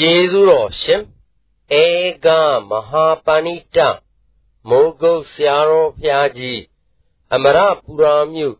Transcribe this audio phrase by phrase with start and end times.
[0.00, 1.02] ကျေးဇူးတော်ရှင်
[1.82, 1.84] ဧ
[2.24, 2.26] က
[2.68, 3.78] မဟာပဏိတ
[4.68, 6.60] မိုးကုတ်ဆရာတော်ဘုရားကြီး
[7.34, 8.56] အမရပူရာမြို့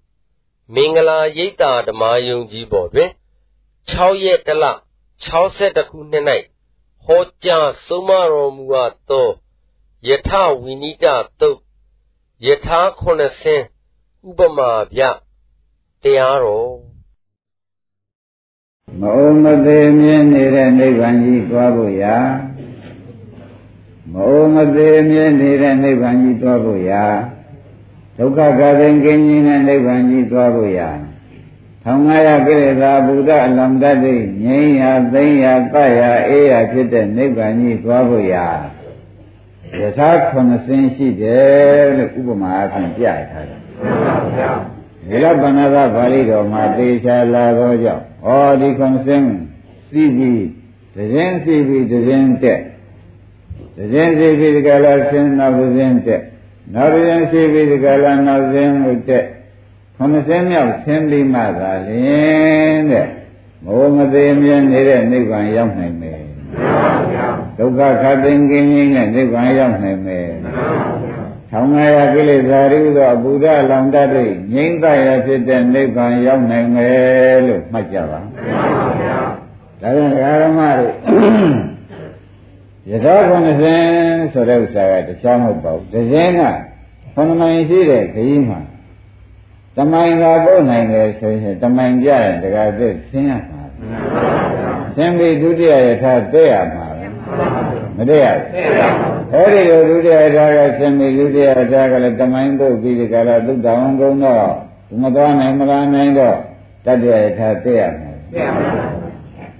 [0.74, 3.10] မင်္ဂလာရိပ်သာဓမ္မယုံကြီးပေါ်တွင်
[3.66, 4.64] 6ရက်တလ
[5.36, 6.24] 62ခုနှစ်၌
[7.04, 9.28] ဟောကြားဆုံးမတော်မူအပ်သော
[10.08, 10.30] ယထ
[10.62, 11.04] ဝိနိတ
[11.40, 11.58] သုတ်
[12.46, 13.64] ယထာခုနှစ်ဆင်း
[14.28, 15.02] ဥပမာဗျ
[16.02, 16.95] တရားတော်
[19.02, 22.16] မအုံမသေးမြင်နေတဲ့နိဗ္ဗာန်ကြီးသွားဖို့ရာ
[24.12, 27.04] မအုံမသေးမြင်နေတဲ့နိဗ္ဗာန်ကြီးသွားဖို့ရာ
[28.18, 30.90] ဒုက္ခကသိင်ကင်းခြင်းနဲ့နိဗ္ဗာန်ကြီးသွားဖို့ရာ
[31.82, 38.46] ထောင်ငါရကိလေသာဘုဒ္ဓအလံတတ်သိငြိမ်းရာသိမ်းရာတတ်ရာအေးရာဖြစ်တဲ့နိဗ္ဗာန်ကြီးသွားဖို့ရာ
[39.80, 44.75] ယထာခုနှစ်ဆင်းရှိတယ်လို့ဥပမာအဖြစ်ပြထားတယ်မှန်ပါဗျာ
[45.08, 49.28] ဒီလပဏ္ဏသာပါဠိတော်မှာသေချာလာသောကြောင့်ဩဒီခုနှစ်ဆင်း
[49.88, 50.44] စီးပြီး
[50.94, 52.60] တရင်စီးပြီးတရင်တက်
[53.76, 56.22] တရင်စီးပြီးဒီကလာဆင်းနောက်တရင်တက်
[56.74, 59.24] နောက်တရင်စီးပြီးဒီကလာနောက်ဆင်းကိုတက်
[59.96, 63.06] ခုနှစ်ဆင်းမြောက်ဆင်းပြီးမှသာလင်တဲ့
[63.64, 66.22] မောမသေးမြဲနေတဲ့နိဗ္ဗာန်ရောက်နိုင်မယ်
[67.58, 70.26] ဒုက္ခခတ်သိင်ကင်းခြင်းနဲ့နိဗ္ဗာန်ရောက်နိုင်မယ်
[71.50, 79.18] ထောင်ငါရကိလေသာရိသောအဘုဒ္ဓလောင်တတ်တဲ့ငြိမ့်သက်ရဖြစ်တဲ့နိဗ္ဗာန်ရောက်နိုင်မယ်လို့မှတ်ကြပါမှန်ပါဗျာ
[79.82, 80.92] ဒါကြောင့်ဓမ္မတို့
[82.90, 83.82] ယထာခုနှစ်စဉ်
[84.32, 86.40] ဆိုတဲ့ဥစ္စာကတခြားမဟုတ်ပါဘူးတစ်စဉ်က
[87.14, 88.60] ခုနှစ်မိုင်ရှိတဲ့ခရီးမှာ
[89.76, 93.62] တမိုင်သာပို့နိုင်တယ်ဆိုရင်တမိုင်ကြရင်တကားသက်ဆင်းရမှာ
[94.96, 96.86] ဆင်းပြီးဒုတိယယထာတဲ့ရမှာ
[97.96, 98.26] မတဲ့ရ
[99.36, 104.46] အဲ့ဒီလိုဒုတိယဓာတ်ကဆင်းပြီးဒုတိယဓာတ်ကလည်းတမိုင်းပုတ်ပြီးဒီကရသုတ္တဝံကုံတော့
[105.02, 106.36] မသွားနိုင်မလာနိုင်တော့
[106.86, 108.12] တတ္တယထာတဲ့ရမှာ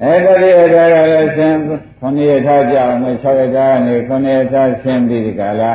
[0.02, 1.58] အဲ့တတိယဓာတ်ကလည်းဆင်း
[2.00, 5.72] ခုနှစ်ရထားကြအောင်6ရထားကနေခုနှစ်ရထားဆင်းပြီးဒီကလာ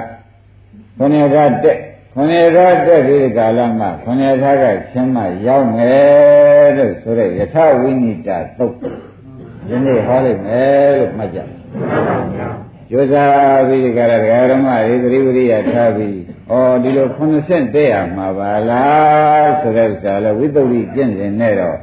[0.97, 1.77] ခုနှစ်ရထားတက်
[2.13, 8.75] ခုနှစ်ရထားတက်ပြီးဒီကလာမှာခုနှစ်ရထားကဆင်းမှရောက်မယ်လို့ဆိုတဲ့ယထာဝိနိတသုတ်
[9.67, 11.39] ဒီနေ့ဟောလိုက်မယ်လို့မှတ်ကြ
[12.93, 16.17] ကျိုးစားပြီးကြရတဲ့ဓမ္မတွေသတိဝရိယထားပြီး
[16.49, 16.53] ဩ
[16.83, 21.77] ဒီလို90တဲ့ရမှာပါလားဆိုတဲ့ဥစ္စာလဲဝိသုဒ္ဓိကျင့်စဉ်နဲ့တော့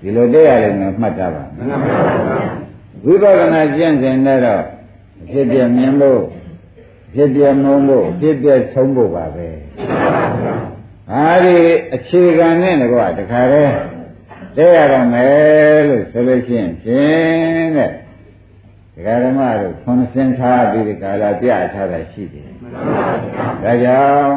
[0.00, 2.38] ဒီလိုတဲ့ရတယ်မှမှတ်တာပါမှန်ပါပါ
[3.04, 4.62] ဝိပဿနာကျင့်စဉ်နဲ့တော့
[5.22, 6.20] အဖြစ်ပြမြင်ဖို့
[7.14, 9.48] ဖြစ်ပြမုံဖို့ဖြစ်ပြဆုံးဖို့ပါပဲ
[11.10, 11.56] ဟာဒီ
[11.94, 13.74] အခြေခံနဲ့ကွာတခါတည်း
[14.56, 17.90] တဲ့ရတော့မယ်လို့ဆိုလို့ရှိရင်ဖြင့်တဲ့
[19.00, 22.48] ဒကာဓမ္မတို့ခွန်စင်ထားပြီးဒီကာလပြထားတာရှိတယ်
[23.64, 24.32] ဒါကြောင့်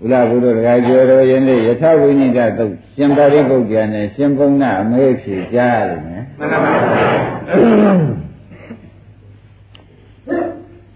[0.00, 6.72] ဘုရားဘုရားဒကာကျော်တော်ယနေ့ယထဝိနိဒသုတ်ရှင်ပါရိပုတ္တရာနဲ့ရှင်ဘုံနာအမေးဖြေကြားရလိမ့်မယ်မှန်ပါပါ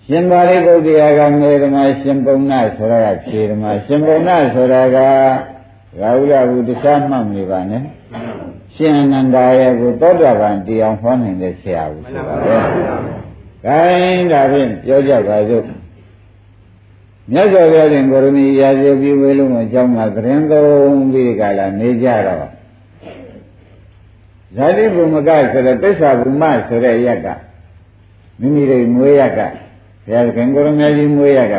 [0.06, 4.98] ရှင်ပါရိပုတ္တရာကမေဓမ္မရှင်ဘုံနာဆိုတာကဖြေဓမ္မရှင်ဘုံနာဆိုတာက
[6.00, 7.82] ရာဟုလဘုတရားမှတ်နေပါနဲ့
[8.74, 12.56] ရှင်အနန္ဒာရဲ့ကိုသောတာပန်တရားဟောနိုင်တဲ့ဆရာဘူးဆိုပါပဲ။
[13.64, 15.64] ခိုင်းဒါဖြင့်ပြောကြပါစို့
[17.32, 22.38] မြတ်စွာဘုရားရှင်ကိုရမီရာဇဝပြုဝေလုံးအကြောင်းမှာသတင်းသုံးပြီးကြလာနေကြတော့
[24.56, 27.28] ဇာတိဘုမကဆိုတဲ့တစ္ဆာဘုမဆိုတဲ့ရက်က
[28.40, 29.40] မိမိတို့မွေးရက်က
[30.04, 31.56] ဘုရားရှင်ကိုရမကြီးမွေးရက်က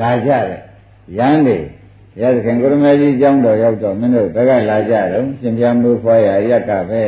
[0.00, 0.62] လာကြတယ်
[1.18, 1.58] ရန်နေ
[2.15, 7.03] ဘုရားခင်ကိုရမကြီးကျောင်းတော်ရောက်တော့မင်းတို့ဘက်ကလာကြတော့ရှင်ပြမိုးဖွားရရက်ကပဲ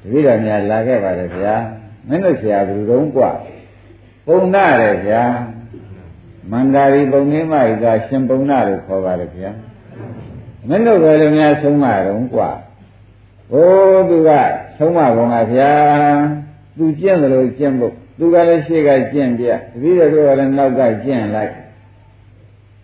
[0.00, 1.54] တပည့်တော်များလာခဲ့ပါတယ်ဗျာ
[2.08, 3.30] မင်းတို့ဆရာဘယ်လိုတုံးกว่า
[4.26, 5.22] ပုံနာတယ်ဗျာ
[6.50, 9.50] မန္တာရီပုံနေမဤကရှင်ပုံနာလို့ခေါ်ပါတယ်ဗျာ
[10.68, 12.50] မင်းတို့ဘယ်လိုများဆုံးမတော့กว่า
[13.50, 14.30] ဟိုသူက
[14.76, 15.72] ဆုံးမပုံကဗျာ
[16.76, 21.52] သူကျင့်တယ်လို့ကျင့်ဖို့သူကလည်းရှေ့ကကျင့်ပြတပည့်တော်ကလည်းနောက်ကကျင့်လိုက်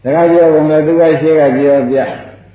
[0.03, 1.97] စကားပြောကုန်လို့သူကရှေ့ကပြောပြ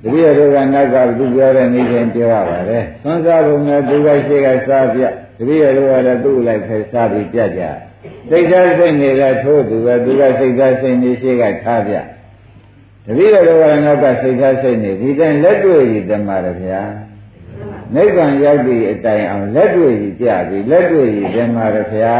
[0.02, 5.00] တပည့်တော်ကနောက်ကသူပြောတဲ့နေချင်းပြောရပါတယ်သွန်စားကုန်လို့သူကရှေ့ကစားပြ
[5.38, 7.62] တပည့်တော်ကလည်းသူ့လိုက်ခဲစားပြီးပြကြ
[8.30, 11.94] စိတ်သားစိတ်နေကထိုးသူပဲသူကစိတ်သားစိတ်နေရှေ့ကထားပြ
[13.06, 16.80] တပည့်တော်ကလည်းနောက်ကစိတ်သားစိတ်နေဒီတိုင်းလက်တွေ့ရည်တမရဗျာ
[17.94, 22.16] နိဗ္ဗာန်ရောက်ပြီအတိုင်အောင်လက်တွေ့ရည်ကြပြီလက်တွေ့ရည်တမရဗျာ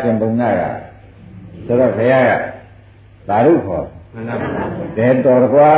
[0.00, 0.62] ရှင်ဘုံနာက
[1.66, 2.32] ဆိုတော့ဘုရားက
[3.28, 3.97] သာရုခေါ်
[4.96, 5.72] တဲ့တော်ကွာ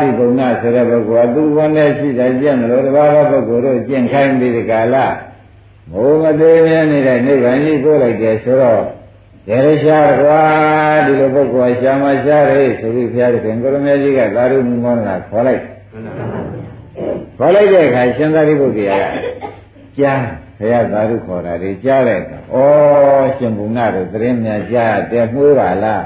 [0.00, 4.96] ဒီဘုံနာဆိုတဲ့ပုဂ္ဂိုလ်ကသူဝန်နဲ့ရှိတယ်ကျင့်လို့တပါးသောပုဂ္ဂိုလ်တို့ကျင့်ခိုင်းပြီးဒီကာလ
[5.90, 8.82] မိုးမသေးမြဲနေတဲ့နိဗ္ဗာန်ကြီးကိုလိုက်တယ်ဆိုတော့
[9.48, 10.42] ဒေရရှာကွာ
[11.06, 15.62] ဒီလိုပုဂ္ဂိုလ်ရှာမရှာရဲဆိုပြီးဘုရားသခင်ကိုရမေကြီးကသာရုမောနာခေါ်လိုက်
[17.38, 19.04] ခေါ်လိုက်တဲ့အခါရှင်သာရိပုတ္တရာက
[19.98, 20.20] ကြား
[20.58, 22.56] ခရသာဓုခေါ်တာတွေကြားတဲ့အခါဩ
[23.36, 26.02] ရှင်ဘုံနာတို့သတင်းများကြားတယ်မှုပါလား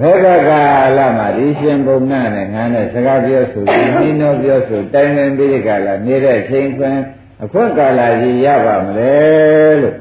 [0.00, 0.62] ဘယ်ကကာ
[0.96, 6.96] လမှာဒီရှင်ဘုံနာနဲ့ငါနဲ့စကားပြောဆိုပြီးနှီးနှောပြောဆိုတိုင်ပင်ပြီးကြလားနေတဲ့ချိန်ခွင်
[7.42, 9.14] အခွင့်ကာလကြီးရပါမလဲ
[9.82, 9.94] လို့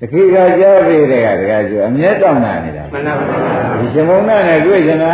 [0.00, 3.36] တခိကကြောပြီးတဲ့ကတကယ်ကျအမျက်တောင်းတာနေတာမှန်ပါပါ
[3.80, 5.12] ဒီရှင်ဘုံနာနဲ့တွေ့ကြတာ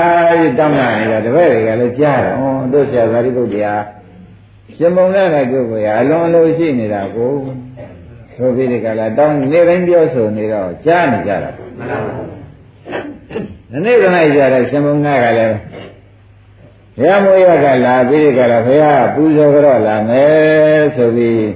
[0.59, 3.75] တောင်းတာနေတာတပည့်တွေကလည်းကြားတယ်ဩတို့ဆရာသာရိပုတ္တရာ
[4.77, 7.33] ရှင်ဘုံနာနဲ့တွေ့ကိုရအလွန်အလိုရှိနေတာကို
[8.37, 12.34] ဆိုပြီးဒီကလာတောင်းနေတိုင်းပြောဆိုနေတော့ကြားနေကြတာမှန်ပါပါ
[13.75, 15.57] ဒီနေ့ကနေ့ကြတဲ့ရှင်ဘုံနာကလည်း
[16.97, 21.47] ဘုရားမိုးရကလာပြီးကြတော့ဘုရားပူဇော်ကြတော့လာမယ်ဆိုပြီး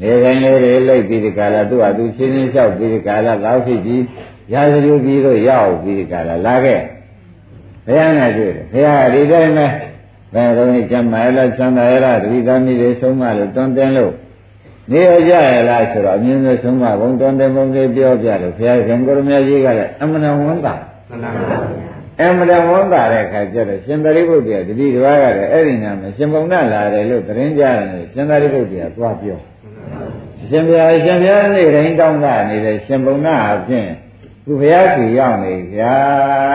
[0.00, 4.02] နေတိုင်းလေးတွေလိုက်ပြီးဒီကလာသူ့ဟာသူချင်းချင်းလျှောက်ပြီးဒီကလာလောက်ဖြစ်ပြီး
[4.52, 6.80] ရာဇလူပြီးတော့ရောက်ပြီးဒီကလာလာခဲ့
[7.86, 9.66] ဘုရားနဲ့တွေ့တယ်ဘုရားဒီတိုင်းပဲ
[10.34, 14.12] ဘယ်တော့ကျမ်းမာလားချမ်းသာရလားတတိသမီးတွေဆုံးမလို့တွန်းတင်လို့
[14.90, 20.76] နေရကြရလားဆိုတော့အမြင်နဲ့ဆုံးမဘုံတွန်းတင်ဘုံလေးပြောပြလို့ဘုရားရှင်ကိုရမကြီးကလည်းအမှန်တော်ဝန်တာ
[21.08, 21.58] မှန်ပါပါ
[22.20, 29.38] အမှန်တန်ဝန်တာတဲ့ခါကျတော့ရှင်သာရိပုတ္တရာတတိတစ်ပါးကလည်းအဲ့ဒီနာမှာရှင်ပုံနာလာတယ်လို့သတင်းကြတယ်ရှင်သာရိပုတ္တရာသွားပြော
[30.50, 33.86] ရှင်ဘုရားရှင်ဘုရားနေ့တိုင်းတောင်းတာနေတဲ့ရှင်ပုံနာအဖြစ်
[34.44, 35.80] သူဘုရားစီရောက်နေကြ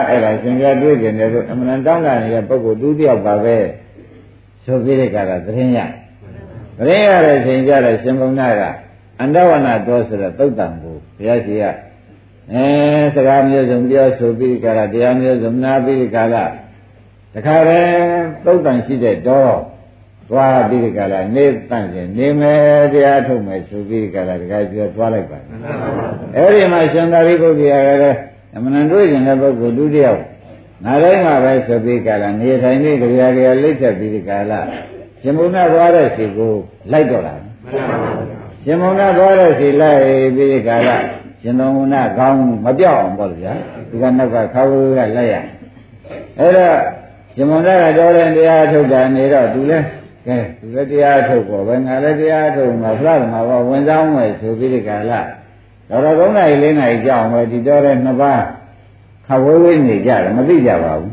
[0.08, 3.56] အဲ့ဒါရှင်ဘုရားတွေ့ကြတယ်လို့အမှန်တန်တောင်းတာနေတဲ့ပုဂ္ဂိုလ်သူတယောက်ပါပဲ
[4.64, 5.78] ဆိုပြီးတဲ့ကကသတင်းရ
[6.78, 8.62] သတင်းရတဲ့ချိန်ကျတော့ရှင်ပုံနာက
[9.20, 11.91] အန္တဝနာတော်ဆိုတဲ့သုတ်တံကိုဘုရားရှိခိုး
[12.50, 12.66] အဲ
[13.14, 16.44] စကားမျိုးစုံပြောဆိုပြီးကြတာတရားမျိုးစုံနာပြီးကြတာ
[17.34, 17.96] တခါတည်း
[18.44, 19.54] သုတ်တန်ရှိတဲ့တော့
[20.28, 25.38] သွားပြီးကြတာနေတန့်ခြင်းနေမယ်တရားထုတ်မယ်ဆိုပြီးကြတာတခါပြောသွားလိုက်ပါ
[26.36, 28.18] အဲ့ဒီမှာရှင်သာရိပုတ္တရာကလည်း
[28.56, 30.08] အမှန်တွေ့ရင်တဲ့ပုဂ္ဂိုလ်ဒုတိယ
[30.84, 34.60] ငါတိုင်းမှာပဲဆိုပြီးကြတာနေထိုင်နေကြရကြလိတ်သက်ပြီးကြတာ
[35.20, 36.52] ရှင်ဘုရားသွားတဲ့စီကို
[36.92, 37.34] လိုက်တော့တာ
[38.64, 40.00] ရှင်ဘုရားသွားတဲ့စီလိုက်
[40.36, 40.96] ပြီးကြတာ
[41.42, 43.52] ရှင်တော်မူနာကောင်းမပြောက်အောင်ပေါ့ဗျာ
[43.88, 45.34] ဒီကနောက်ကခါဝေးကလက်ရ
[46.38, 46.76] အဲ့တော့
[47.34, 49.78] ရှင်မုန်နာကတော်တဲ့တရားထုတ်တာနေတော့သူလဲ
[50.26, 55.20] ကဲသူလည်းတရားထုတ်ပေါ်ပဲငါလည်းတရားထုတ်မှာဖလားမှာပေါ့ဝင်ဆောင်မယ်ဆိုပြီးဒီကလာ
[55.88, 58.42] တော်တော်3နိုင်4နိုင်ကြောင်းပဲဒီတော်တဲ့နှစ်ပါး
[59.26, 61.12] ခါဝေးဝေးနေကြတယ်မသိကြပါဘူး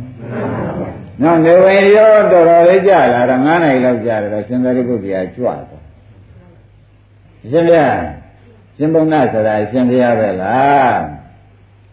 [1.21, 5.61] နောက်နေဝင်ရောတော်တော်လေးကြာလာတော့9နိုင်လောက်ကြာတယ်ရှင်သာရိပုတ္တရာကြွသွား
[7.51, 7.85] ရှင်ဗျာ
[8.79, 10.99] ရှင်ဘုံနာဆိုတာရှင်ဘုရားပဲလား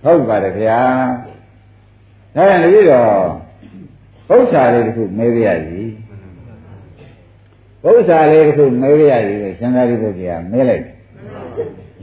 [0.02, 0.82] ဟုတ်ပါတယ်ခင်ဗျာ
[2.34, 3.10] ဒါရင်တပည့်တော်
[4.28, 5.82] ပု္ပ္ပာလေးတစ်ခုမေးပြရစီ
[7.82, 10.84] ပု္ပ္ပာလေးတစ်ခုမေးပြရစီရှင်သာရိပုတ္တရာမေးလိုက်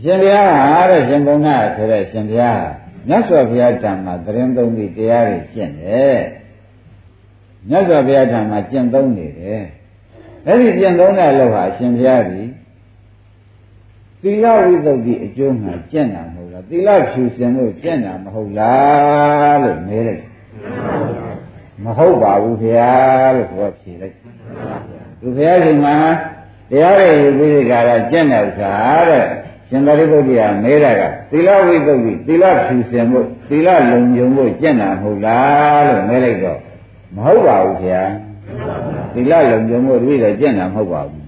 [0.03, 2.63] ရှင်ဘုရားဟာတဲ့ရှင်ဘုံနာဆိုတဲ့ရှင်ဘုရား
[3.07, 6.19] မြတ်စွာဘုရားဓမ္မသရင်သုံးပြီးတရားတွေကျင့်တယ်
[7.69, 9.63] မြတ်စွာဘုရားဓမ္မကျင့်သုံးနေတယ်
[10.47, 12.42] အဲ့ဒီကျင့်သုံးတဲ့လောက်ဟာရှင်ဘုရားကြီး
[14.23, 20.23] သီလဝိသုဒ္ဓိအကျိုးမှာကျင့်တာမဟုတ်လားသီလဖြူစင်လို့ကျင့်တာမဟုတ်လားလို့မေးလိုက်
[21.83, 22.93] မဟုတ်ပါဘူးခင်ဗျာ
[23.35, 24.15] လို့ပြောဖြေလိုက်
[25.19, 25.95] သူဘုရားရှင်မှာ
[26.69, 28.73] တရားရည်ယူပြီးကြတာကျင့်တဲ့ဥစ္စာ
[29.09, 29.25] တဲ့
[29.69, 36.59] ရှင်သာရိပုတ္တရာမေးတာကသီလဝိသုဒ္ဓိသီလဖြူစင်ဖို့သီလလုံခြုံဖို့ကျင့်တာမဟုတ်လားလို့မေးလိုက်တော့
[37.15, 38.03] မဟုတ်ပါဘူးခင်ဗျာ
[39.13, 41.22] သီလလုံခြုံဖို့တပည့်တော်ကျင့်တာမဟုတ်ပါဘူး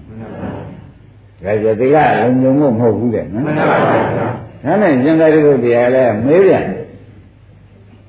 [1.46, 3.76] ဒါကြသီလလုံုံမှုမဟုတ်ဘူးတဲ့နော်မှန်ပါပါ
[4.64, 6.64] ဒါနဲ့ရှင်သာရိပုတ္တရာလည်းမေးပြန်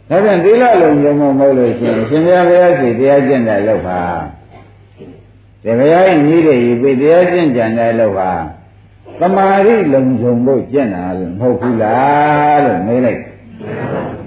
[0.09, 4.01] ဒါပြန်သီလလုံုံမှုမဟုတ်လို့ရှိရင်ရှင်ဘုရားဘုရားရှိတရားကျင့်တယ်လို့ပါ
[5.63, 8.31] ဒီဘုရားကြီးကြီးတယ်ပြီတရားကျင့်ကြံတယ်လို့ပါ
[9.19, 13.21] သမာဓိလုံုံဖို့ကျင့်တာလို့မဟုတ်ဘူးလားလို့မေးလိုက်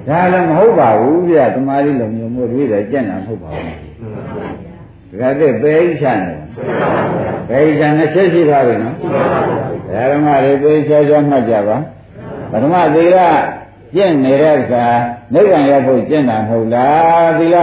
[0.08, 6.34] ဒါလည်းမဟုတ်ပါဘူးဗျာသမာဓိလုံုံမှုတွေလည်းကျင့်တာမဟုတ်ပါဘူးဒါကတည်းပေဣချာနေ
[7.50, 8.94] ပေဣချာနှစ်ချက်ရှိသွားပြီနော်
[10.12, 11.76] ဓမ္မတွေပေဣချာချာမှတ်ကြပါ
[12.50, 13.16] ပထမသီလ
[13.94, 14.84] ကျင့်နေတဲ့အခါ
[15.34, 17.56] နိဗ္ဗာန်ရောက်ဖို့ကျင့်တာမဟုတ်လားသီလ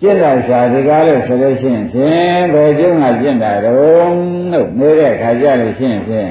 [0.00, 4.16] ကျင့်တာရှာဒီကားလို့ဆိုလို့ရှိရင်ဖြင့်ဘယ်ကျုံးကကျင့်တာတုံး
[4.52, 6.30] လို့နေတဲ့အခါကြလို့ရှိရင်ဖြင့်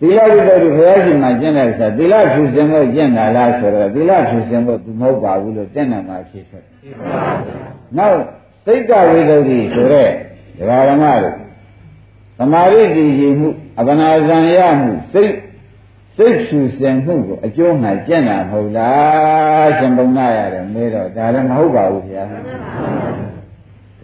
[0.00, 6.64] သီလဝိတ္တုဘုရားရှင်မှာကျင့်တဲ့အခါသီလဖြူစင်ဖို့ကျင့်တာလားဆိုတော့သီလဖြူစင်ဖို့သူမဟုတ်ပါဘူးလို့တင့်တယ်မှာဖြေထွက်
[7.98, 8.18] နောက်
[8.64, 10.08] စိတ်ကဝိသုဒ္ဓိဆိုတဲ့
[10.58, 11.34] ဒကာရမတို့
[12.38, 15.32] သမာဓိတည်ကြည်မှုအပနာဇံရမှုစိတ်
[16.16, 22.22] စိတ်ဖြူစင်မှုကိုအကျိုးငှာကျင့်တာမဟုတ်လားရှင်ဘုံနာရတယ်မေးတော့ဒါလည်းမဟုတ်ပါဘူးဗျာ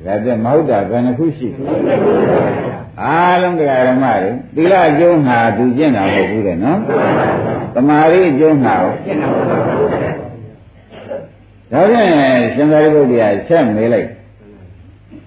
[0.07, 1.49] ဒါကြမဟုတ်တာဘယ်နှခုရှိ
[3.03, 6.79] အားလုံးတရားဓမ္မတွေသီလအကျိုးငှာသူကျင့်တာမဟုတ်ဘူးတဲ့နော်
[7.75, 9.89] သမာဓိအကျိုးငှာကိုကျင့်တာမဟုတ်ပါဘူး
[11.73, 12.09] ဒါဖြင့်
[12.55, 14.20] ရှင်သာရိပုတ္တရာဆက်မေးလိုက်တ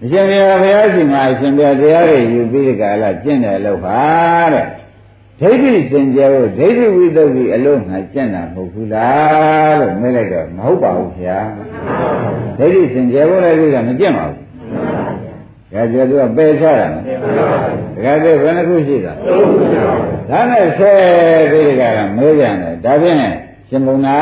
[0.04, 4.02] အရှင်ဘုရားဘုရားရှင်ကအရှင်ဘုရားတရားတွေယူပြီးဒီကလာကျင့်တယ်လို့ပါ
[4.54, 4.66] တဲ့
[5.40, 11.40] ဒိဋ္ဌိစင်ကြယ်ဖို့ဒိဋ္ဌိဝိသုဒ္ဓိအလုံးငါကျင့်တာမဟုတ်ဘူးလားလို့မေးလိုက်တော့မဟုတ်ပါဘူးဗျာ
[12.58, 14.40] ဒိဋ္ဌိစင်ကြယ်ဖို့လည်းဒီကမကျင့်ပါဘူး
[15.74, 17.04] ဒါကြောင့်သူကပယ်ချတာနော်
[18.06, 19.14] ဒါကြတဲ့ဘယ်နှခုရှိတာ
[20.30, 20.92] ဒါနဲ့ဆဲ
[21.52, 23.18] ပြီးဒီကကမေးပြန်တယ်ဒါဖြင့်
[23.70, 24.18] ရှင်ဘုံနာ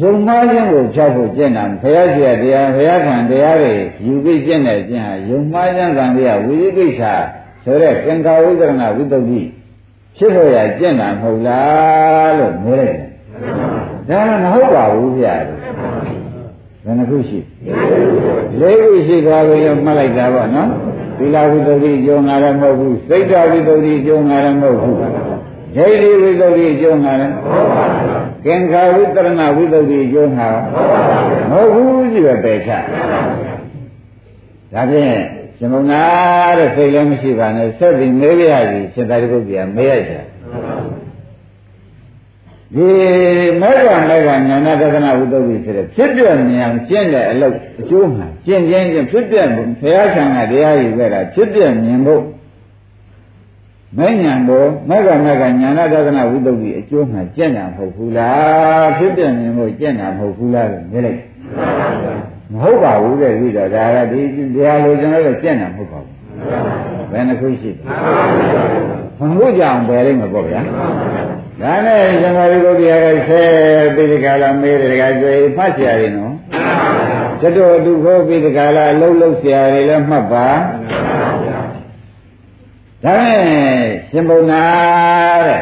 [0.00, 7.02] ယုံမှားခြင်းကိုဖြောက်ဖို့ကျင့်တာဘုရားရှိခိုးတရားဘုရားခံတရားတွေယူပြီးကျင့်တဲ့ကျင့်ဟာယုံမှားခြင်းကံတရားဝိသိကိစ္စ
[7.64, 9.18] ဆိုတဲ့ကင်္ကာဝိကရဏဝိတ္တု
[10.16, 13.08] ဖြစ်လို့ရကျင့်တာမဟုတ်လားလို့မေးလိုက်တယ်
[14.08, 15.34] ဒါကမဟုတ်ပါဘူးဗျာ
[16.84, 17.38] ဘယ်နှခုရှိ
[18.60, 20.68] လေးခုရှိသွားပြီမှတ်လိုက်တာပေါ့နော်
[21.18, 21.74] သီလဝိတ္တု
[22.06, 23.74] ကျုံလာတယ်မဟုတ်ဘူးစိတ်ဓာဝိတ္တု
[24.06, 26.48] ကျုံလာတယ်မဟုတ်ဘူးဒိဋ္ဌိဝိတ္တု
[26.80, 30.48] ကျုံလာတယ်မဟုတ်ပါဘူး ကင်္ခာဝိတရဏဝိသုဒ္ဓိကျိုးဟာ
[31.50, 32.70] မဟုတ်ဘူးကြည့်ပဲပယ်ချ
[34.72, 35.14] ဒါဖြင့်
[35.56, 36.02] ရှင်မုံနာ
[36.58, 40.20] တဲ့စိတ်လည်းမရှိပါနဲ့ဆက်ပြီးမေးရစီရှင်သာရိပုတ္တရာမေးရချာ
[42.74, 42.86] ဒီ
[43.60, 49.62] မေဃမေဃညာနာတဒနာဝိသုဒ္ဓိဆိုတဲ့ဖြစ်ပြဉာဏ်ကျင့်တဲ့အလုပ်အကျိုးမှာကျင့်ခြင်းချင်းဖြစ်ပြဘု
[49.94, 52.22] ရားဆံကတရားယူခဲ့တာဖြစ်ပြမြင်ဖို့
[53.97, 61.19] မဲ့ညာကိုမက္ကမက္ကညာနာဒသနာဝိတုဒ္ဓိအကျိုးမှကျင့်တာမဟုတ်ဘူးလားဖြစ်ပြမြင်ဖို့ကျင့်တာမဟုတ်ဘူးလားလို့မြင်လိုက်
[62.51, 64.21] မဟုတ်ပါဘူးတဲ့ပြီးတော့ဒါကဒီ
[64.55, 66.13] တရားလိုကျွန်တော်တို့ကျင့်တာမဟုတ်ပါဘူး
[67.11, 70.61] ဘယ်နှခုရှိလဲဘုံကြောင့်ပဲလိမ့်မှာပေါ့ဗျာ
[71.61, 73.41] ဒါနဲ့ဇမရိကုတ်တရားကဆဲ
[73.95, 76.33] ပိဋကလာမေးတယ်တကယ်ဆိုဖတ်เสียရင်နော်
[77.41, 80.47] သတ္တဝတုခောပိဋကလာအလုံးလုံးเสียရည်လည်းမှတ်ပါ
[83.04, 83.42] ဒါနဲ့
[84.10, 84.62] ရှင်ဘုံနာ
[85.44, 85.60] တဲ့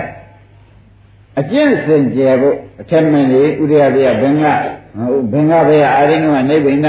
[1.39, 4.47] အကျင့်စင်ကြယ်ဖို့အထက်မင်းကြီးဥရိယပြဘင်္ဂ
[5.33, 6.89] ဘင်္ဂဘေယအာရိနုကနေဗိဏ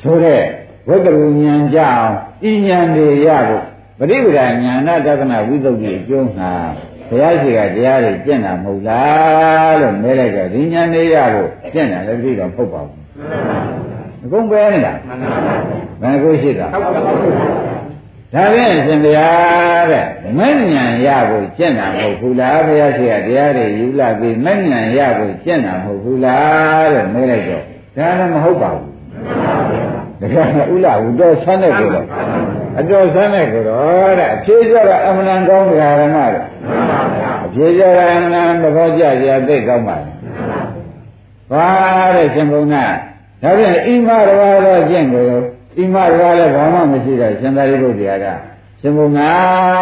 [0.00, 0.42] ဆိုတဲ့
[0.88, 2.14] ဝိတ္တရဉာဏ်ကြအောင်
[2.50, 3.62] ဤဉာဏ်တွေရဖို့
[3.98, 4.46] ပရိပဒဉာ
[4.86, 6.52] ဏတသနာဝိသုဒ္ဓိအကျိုးငါ
[7.08, 12.98] ဘုရားရှိခိုးတရားတွေကျင့်တာမဟုတ်လားလို့မဲလိုက်တော့ဒီဉာဏ်တွေရဖို့ကျင့်တာလည်းပြီးတော့မဟုတ်ပါဘူး
[14.24, 14.92] အကုန်ပဲနေတာ
[16.00, 16.66] ဘယ်ကိုရှိတာ
[18.34, 20.06] ဒါဖြင့်ရှင်ဘုရားတဲ့
[20.38, 27.62] မဉ္ဇဉ်ရဖို့ကျင့်တာမဟုတ်ဘူးလားဘုရားရှိခိုးတရားတွေယူလာပြီးမဉ္ဇဉ်ရဖို့ကျင့်တာမဟုတ်ဘူးလားတဲ့မဲလိုက်တော့
[27.96, 28.90] ဒါလည်းမဟုတ်ပါဘူး
[30.20, 32.06] ဒါကဥလာဝတော်ဆန်းတဲ့ကိုတော့
[32.78, 36.44] အတော်ဆန်းတဲ့ကိုတော့တဲ့အဖြေကြတာအမှန်ကောင်းကြရမှာတဲ့
[37.44, 39.96] အဖြေကြတာအမှန်သဘောကျကြသိကောင်းပါ
[41.52, 45.28] လားဘာတဲ့ရှင်ဘုံကဒါပြန်ဣမရဝါတော့ကျင့်ကို
[45.76, 48.26] ဣမရဝါလည်းဘာမှမရှိတော့ရှင်သာရိပုတ္တရာက
[48.80, 49.18] ရှင်ဘုံက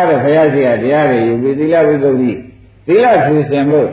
[0.09, 2.33] တဲ့ဘုရားရှိခိုးတရားတွေယူပြီးသီလဝိသုဒ္ဓိ
[2.87, 3.89] သီလဖြူစင်ဖို့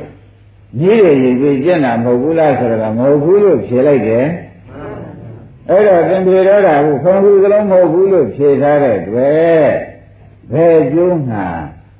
[0.79, 4.25] ကြီးရည်ပြီးကျင့်တာမဟုတ်ဘူးလားဆိုတော့မဟုတ်ဘူးလို့ဖြေလိုက်တယ်
[5.69, 9.69] အဲ့တော့သင်ပြေတော့တာဘူးခွန်ကူစလုံးမဟုတ်ဘူးလို့ဖြေထားတဲ့တွေ့
[10.53, 11.45] ဘယ်ကျိုးငါ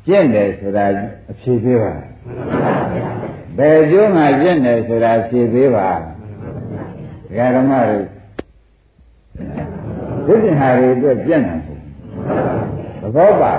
[0.08, 0.86] ကျင့်တယ်ဆိုတာ
[1.32, 1.94] အဖြေပေးပါ
[3.58, 6.02] ဘယ်ကျိုးငါကျင့်တယ်ဆိုတာဖြေပေးပါဒ
[7.38, 8.06] ကာဓမ္မတို့
[10.30, 11.60] ဒီပြင်ဟာတွေအတွက်ကျင့်တယ်
[13.02, 13.54] သဘောပါ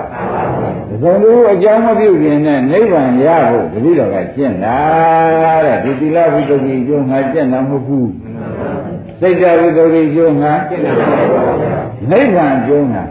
[1.01, 4.77] သုံးလူအကြောင်းမပြုခင်နဲ့နိဗ္ဗာန်ရဖို့တတိတော်ကကျင့်တာ
[5.65, 8.11] တဲ့ဒီတိလဝိတ္တိအကျိုးငါကျင့်တာမဟုတ်ဘူး
[9.19, 10.53] စိတ်ဓာတ်ဝိတ္တိကျိုးငါ
[12.11, 13.03] နိဗ္ဗာန်ကျိုးငါ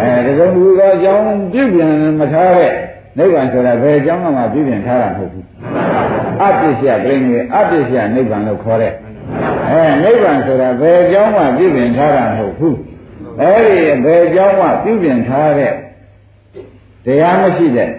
[0.00, 2.72] အဲဒီကုံလူကအကြောင်းပြုပြင်မထားတဲ့
[3.18, 5.46] နိဗ္ဗာန်ဆိုတာဘယ်အကြောင်းမှပြုပြင်ထားတာမဟုတ်ဘူး
[6.40, 8.92] အပ္ပစ္စယပြိနေအပ္ပစ္စယနိဗ္ဗာန်လို့ခေါ်တဲ့
[9.74, 12.78] အဲနိဗ္ဗာန်ဆိုတာဘယ်အကြောင်းမှပြုပြင်ထားတာမဟုတ်ဘူး
[13.40, 15.72] အဲဒီဘယ်အကြောင်းမှပြုပြင်ထားတဲ့
[17.04, 17.90] တရားမရှိတဲ့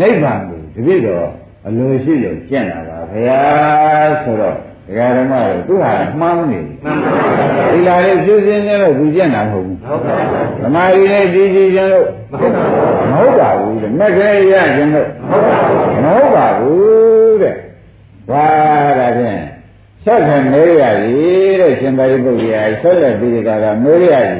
[0.00, 1.28] နိဗ္ဗာန်ကိုတပြည့်တော့
[1.66, 3.40] အလိုရှိလို့ကျင့်တာပါဗျာ
[4.22, 4.56] ဆိုတော့
[4.86, 6.60] ဒကာဓမ္မတို့သူဟာမှန်းနေ
[7.72, 9.78] ဒီလာလေးဖြူစင်းနေလို့သူကျင့်တာမဟုတ်ဘူး
[10.62, 12.06] ဓမ္မရီလေးကြည်ကြည်ခြင်းလို့
[13.10, 15.08] မဟုတ်ပါဘူးတဲ့မက်ခဲရခြင်းလို့
[16.02, 17.54] မဟုတ်ပါဘူးတဲ့
[18.30, 18.44] ဘာ
[18.98, 19.47] ဒါဖြင့်
[20.08, 24.32] ဆက်ခံမေးရည်တဲ့ရှင်သာရိပုတ္တရာဆက်လက်ပြီးကြတာမေးရည်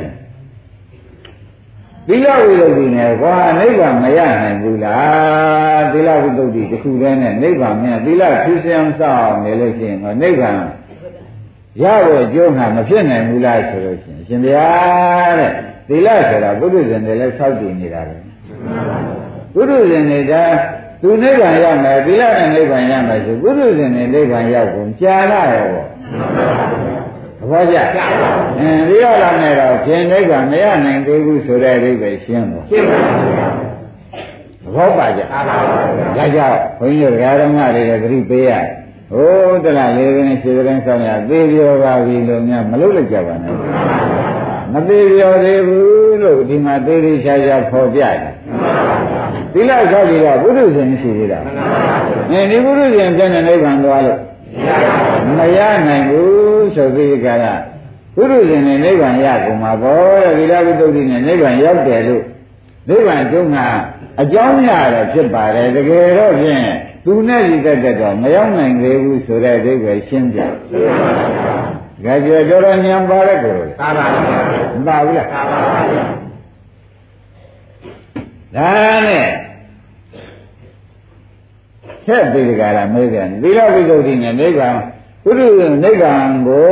[2.09, 10.61] သီလဝိသုဒ္ဓိနဲ့ကွာနိဗ္ဗာန်မရနိုင်ဘူးလားသီလဝိသုဒ္ဓိတစ်ခုတည်းနဲ့နိဗ္ဗာန်မြတ်သီလဖြူစင်အောင်စောင့်နေလို့ရှိရင်တော့နိဗ္ဗာန်
[11.83, 14.69] ရဖို့အကျိုးငါမဖြစ်နိုင်ဘူးလားဆိုလို့ရှိရင်ရှင်ဗျာ
[15.39, 15.53] တဲ့
[15.89, 18.17] သီလဆိုတာပုထုဇဉ်တွေလည်းစောင့်တည်နေတာပဲ
[19.55, 20.45] ပုထုဇဉ်တွေဒါ
[21.03, 25.87] သူနိဗ္ဗာန်ရမယ်သီလနဲ့နိဗ္ဗာန်ရမယ်ဆိုပုထုဇဉ်တွေနိဗ္ဗာန်ရောက်ကုန်ကြာလာရောပေါ့
[27.51, 27.77] ဘောကြ
[28.59, 33.47] အင်းဒီရလာနဲ့တော့ရှင်နိဗ္ဗာန်မရနိုင်သေးဘူးဆိုတဲ့အဓိပ္ပာယ်ရှင်းတော့ရှင်းပါပါ
[34.63, 38.53] သဘောပါကြဒါကြောင့်ဘုန်းကြီးတို့ဓမ္မတွေကဂရိပေးရ
[39.13, 43.55] ဟိုးတလားလေးကင်းခြေကင်းဆောင်ရသေပြောပါပြီလို့များမလုပ်လိုက်ကြပါနဲ့
[44.73, 48.35] မသေးပြောသေးဘူးလို့ဒီမှာသေးသေးချာချာဖော်ပြတယ်
[49.53, 51.41] သီလဆောက်ပြီးတော့ဘုရုဇဉ်ရှိသေးတာ
[52.31, 54.21] အင်းဒီဘုရုဇဉ်ပြည့်နေနိဗ္ဗာန်သွားလို့
[55.37, 57.55] မရနိုင်ဘူးဆိုပြီးကြတာ
[58.17, 62.25] ဘုရုဇဉ်နဲ့နိဗ္ဗာန်ရကုန်မှာပေါ့တဲ့သီလဝိတ္တုနဲ့နိဗ္ဗာန်ရောက်တယ်လို့
[62.89, 63.57] နိဗ္ဗာန်ကျုံက
[64.21, 66.65] အကြောင်းရတယ်ဖြစ်ပါတယ်တကယ်တော့ဖြင့်
[67.05, 70.41] သူနဲ့ဒီတက်တက်တော့မရောက်နိုင်သေးဘူးဆိုတဲ့အဓိပ္ပာယ်ရှင်းပြ။
[72.05, 74.39] ကြကြကြောတော်ညံပါတဲ့ကိုယ်သာပါပါ
[74.77, 76.05] မပါဘူးလားသာပါပါ။
[78.57, 78.71] ဒါ
[79.07, 79.29] နဲ့
[82.07, 84.77] ဆက်ပြီးကြလားမေးပြန်သီလဝိသုဒ္ဓိနဲ့နိဗ္ဗာန်
[85.25, 86.67] ပုရိသနိဗ္ဗာန်ကို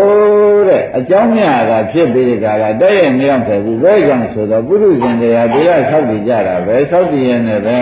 [0.69, 7.81] တဲ့အကြောင်းများတာဖြစ်ပြီးကြလားတဲ့ရဲ့မရောက်တယ်ဘူးဘယ်ကြောင့်ဆိုတော့ပုရိသင်တရားတရားဆောက်တည်ကြတာပဲဆောက်တည်ရနေပဲ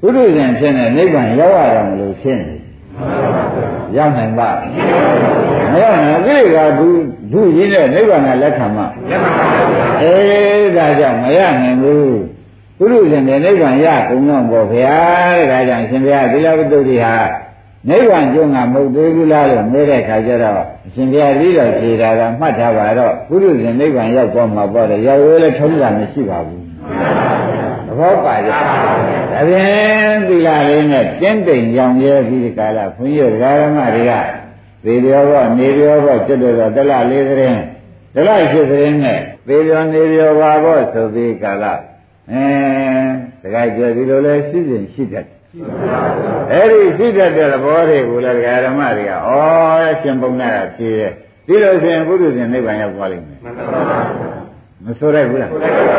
[0.00, 2.56] ပုရိသင်ဖြစ်နေနိဗ္ဗာန်ရောက်ရတော့မလို့ဖြစ်နေ
[3.96, 4.50] ရောက်နိုင်ပါ
[5.72, 9.46] မရောက်နိုင်ကိလေသာဘူးသူရင်းတဲ့နိဗ္ဗာန်ကလက်ခံမှလက်ပါပါ
[10.02, 12.35] အေးဒါကြောင့်မရနိုင်ဘူး
[12.78, 14.96] ပုရုဇဉ်နဲ့နိဗ္ဗာန်ရကုန်တော့ပေါ့ဗျာ
[15.38, 17.16] တဲ့ဒါကြောင့်အရှင်ဘုရားသီလဝတ္တုတွေဟာ
[17.88, 26.62] နိဗ္ဗာန်ကျုံးကမဟုတ်သေးဘူးလားလို့မေးတဲ့ခါကျတော့အရှင်ဘုရားပြီးတော့ဖြေတာကမှတ်ထားပါတော့ပုရုဇဉ်နိဗ္ဗာန်ရောက်သွားမှာပေါ့တယ်ရောက်ရဲလည်းထုံးတာမရှိပါဘူး
[27.86, 28.60] သဘောပါကြဒါ
[29.48, 34.12] ဖြင့်သီလလေးနဲ့တင်းတိမ်ရောင်ရဲပြီးဒီကာလခွန်ကြီးဓမ္မတွေက
[34.84, 37.60] သေရောဘောနေရောဘောကျွတ်တော်တလလေးသတင်း
[38.14, 41.64] တလရှိသတင်းနဲ့သေရောနေရောပါဘောဆိုပြီးကာလ
[42.32, 42.44] အဲ
[43.42, 45.26] တခါကျဒီလိုလဲရှိစဉ်ရှိတတ်
[46.52, 49.16] အဲ့ဒီရှိတတ်တဲ့သဘောတွေကိုလည်းဓမ္မတွေကဩ
[49.90, 51.12] အရှင်ပုံနာဖြေတယ်
[51.46, 53.98] ဒီလိုဆိုရင်ဘုရုရှင်နိဗ္ဗာန်ရောက်သွားလိမ့်မယ်မှန်ပါပါ
[54.84, 55.98] မဆိုရဘူးလားဟုတ်ကဲ့ပါ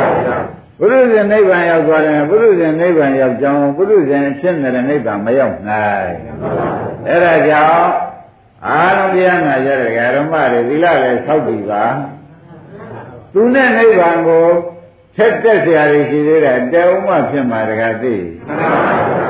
[0.80, 6.16] ဘုရုရှင်နိဗ္ဗာန်ရောက်သွားတယ်ဘုရုရှင်နိဗ္ဗာန်ရောက်ကြောင်းဘုရုရှင်ဖြစ်နေတဲ့နိဗ္ဗာန်မရောက်နိုင်
[7.08, 7.90] အဲ့ဒါကြောင့်
[8.66, 11.84] အာရုံတရားနာကြတဲ့ဓမ္မတွေသီလလည်းဆောက်တည်ပါ
[13.34, 14.48] သူနဲ့နိဗ္ဗာန်ကို
[15.18, 18.16] ထက်တက်စရာတွေရှိသေးတာတဲဥမဖြစ်မှာတကားသိ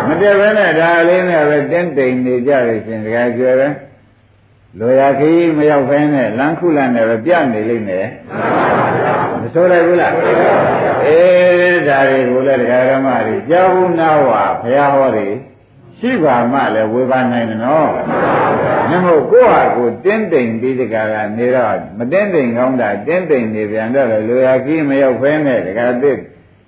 [0.07, 3.67] မတက်ဘဲနဲ့ဒါလေးနဲ့ပဲတင်းတိမ်နေကြရခြင်းတကားကျွယ်ပဲ
[4.79, 8.07] လိုရာခီးမရောက်ဘဲနဲ့လမ်းခုလမ်းနဲ့ပဲပြနေလိမ့်မယ်
[9.41, 10.13] မဆိုးလိုက်ဘူးလား
[11.05, 15.27] အေးဒါတွေကိုလည်းတရားဓမ္မတွေကြားဘူးနားဝါဘုရားဟောတွေ
[15.99, 17.91] ရှိပါမှလည်းဝေဘာနိုင်တယ်နော်
[18.89, 26.17] မြတ်မို့ကိုယ့်ဟာကိုယ်တင်းတိမ်ပြီးတကားကနေတော့မတင်းတိမ်ကောင်းတာတင်းတိမ်နေပြန်တော့လေလိုရာခီးမရောက်ဖဲနဲ့တကားတစ်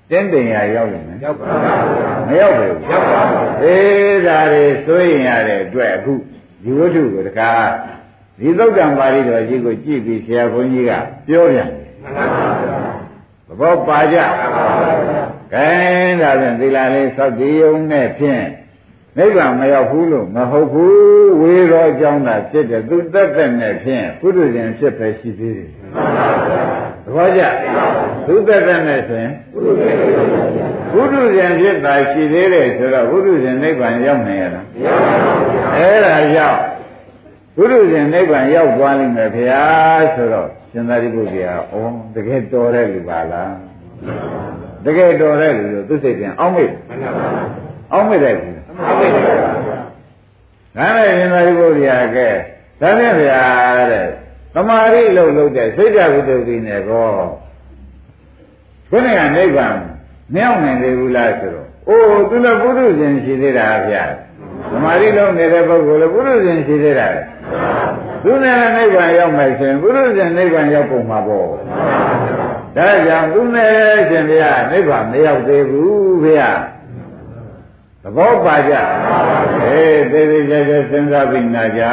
[0.09, 1.73] တင်းတိမ်ရရောက်နေမယ်ရောက်ပါပါ
[2.27, 6.13] မရောက်ဘူးရောက်ပါပါအေးဒါတွေစိုးရင်ရတဲ့အတွက်အခု
[6.63, 7.69] ဒီဝတ္ထုကိုတကား
[8.39, 10.91] ဒီသုတ်တံပါဠိတော်ကြီးကိုကြည့်ပြီးဆရာဘုန်းကြီးက
[11.27, 12.79] ပြောပြန်တယ်မှန်ပါပါ
[13.47, 14.17] သဘောပါကြ
[15.53, 15.67] ကဲ
[16.21, 18.43] ဒါဖြင့်သီလလေးစောက်တည်ုံနဲ့ဖြင့်
[19.19, 25.69] နိဗ္ဗာန်မရောက်ဘူးလို့မဟုတ်ဘူးဝေရောအကြောင်းသာဖြစ်တယ်သူတက်တက်နဲ့ဖြင့်ပုရိသေဖြစ်ပဲရှိသေးတယ်
[27.03, 27.41] သဘောကျ
[28.27, 29.33] သူတက်တက်နဲ့ဆိုရင်
[30.93, 34.65] ဘုရုဇဉ်ဖြစ်တာရှိသေးတယ်ဆိုတော့ဘုရုဇဉ်နိဗ္ဗာန်ရောက်နိုင်ရလား
[35.75, 36.59] အဲ့ဒါရောက်
[37.57, 39.65] ဘုရုဇဉ်နိဗ္ဗာန်ရောက်သွားလိမ့်မယ်ခင်ဗျာ
[40.15, 41.75] ဆိုတော့ရှင်သာရိပုတ္တရာဩ
[42.15, 43.53] တကယ်တော်တဲ့လူပါလား
[44.85, 47.41] တကယ်တော်တဲ့လူလို့သူစိတ်ပြန်အောင်းမိတ်မှန်ပါပါ
[47.93, 48.68] အောင်းမိတ်တယ်ဘူးဟုတ်ကဲ့ပါ
[50.77, 52.27] ဒါနဲ့ရှင်သာရိပုတ္တရာကဲ
[52.81, 53.43] ဒါဖြင့်ဗျာ
[53.91, 54.07] တဲ့
[54.53, 57.11] သမာဓိလို့လုပ်တဲ့စိတ်ဓာတ်ဝိတ္တုတိနဲ့ကော
[58.89, 59.75] ခုနကနိဗ္ဗာန်
[60.33, 64.03] မရောက်နိုင်သေးဘူးလားဆိုတော့အိုးသူလည်းပုရုဇဉ်ရှိသေးတာဗျာ
[64.71, 67.21] သမာဓိလုံးနေတဲ့ပုဂ္ဂိုလ်လည်းပုရုဇဉ်ရှိသေးတာလေ
[68.23, 71.47] သူနဲ့လည်းနိဗ္ဗာန်ရောက်မယ်ဆိုရင်ပုရုဇဉ်နိဗ္ဗာန်ရောက်ပုံမှာပေါ့
[72.77, 73.73] ဒါကြောင့်သူနဲ့
[74.09, 76.49] ရှင်ဗျာနိဗ္ဗာန်မရောက်သေးဘူးဗျာ
[78.03, 78.73] သဘောပါကြ
[79.63, 81.83] အေးသေသေးချာချာစဉ်းစားပြီးနာကြ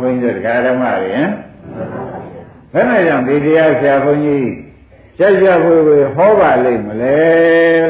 [0.00, 1.28] ဘုန်းကြီးတို့ဓမ္မတွေဟင်
[2.72, 4.50] ဘယ်နဲ့ကြောင့်ဒီတရားဆရာဘုန်းကြီး
[5.18, 7.18] ဆက်ရဖို့ကိုဟောပါလိမ့်မလဲ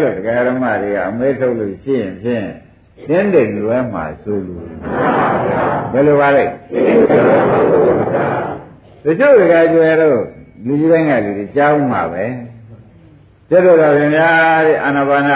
[0.03, 2.47] လို့တရားဓမ္မတွေကအမေးထုတ်လို့ရှိရင်ဖြင့်
[3.09, 4.65] တင်းတိမ်လွဲမှာဆိုလို့
[5.93, 6.45] ဘယ်လိုပါလဲ
[9.05, 10.19] တချို့ကကြွယ်တော့
[10.67, 12.25] လူကြီးတိုင်းကလူတွေကြားဦးမှာပဲ
[13.49, 14.31] ကျတော့တော်ဗျာ
[14.67, 15.31] တဲ့အာနာပါန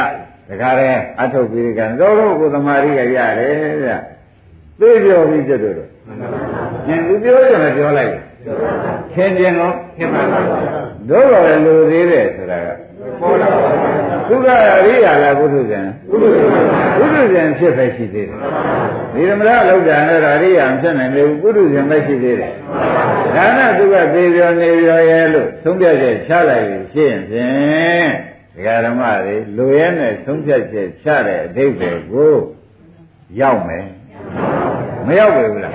[0.48, 3.90] တခါတည်းအထုတ်ပြီးကြတော့တော့ကိုသမာဓိကရတယ်ဗျ
[4.80, 5.88] သိပြောပြီးကျတော့တော့
[6.86, 8.12] ညင်သူပြောကြတယ်ပြောလိုက်
[9.14, 10.40] ခင်ကျင်တော့ဖြစ်ပါပါ
[11.08, 12.68] တို့တော်လည်းလူသေးတယ်ဆိုတာက
[13.20, 13.68] ပေါ်လာပါ
[14.28, 15.80] သုခအရိယာလားဘုဒ္ဓဇံ
[16.10, 18.38] ဘုရားဘရှင်ုဒ္ဓဇံဖြစ်ပဲရှိသေးတယ်
[19.14, 22.52] ဒီဓမ္မရလောက်တာနဲ့တော့အရိယာမဖြစ်နိုင်ဘူးဘုဒ္ဓဇံပဲရှိသေးတယ်
[23.36, 32.34] ဒါနဲ့သူကသေပြောနေပြောရဲလို့သုံးပြချက်ချလိုက်ရင်ရှင်းဖြင့် ဒကာဓမ္မတွေလူရဲနဲ့သုံးပြချက်ချတဲ့အဓိပ္ပာယ်ကို
[33.40, 33.86] ရောက်မယ်
[35.06, 35.72] မမရောက်ပဲဘူးလား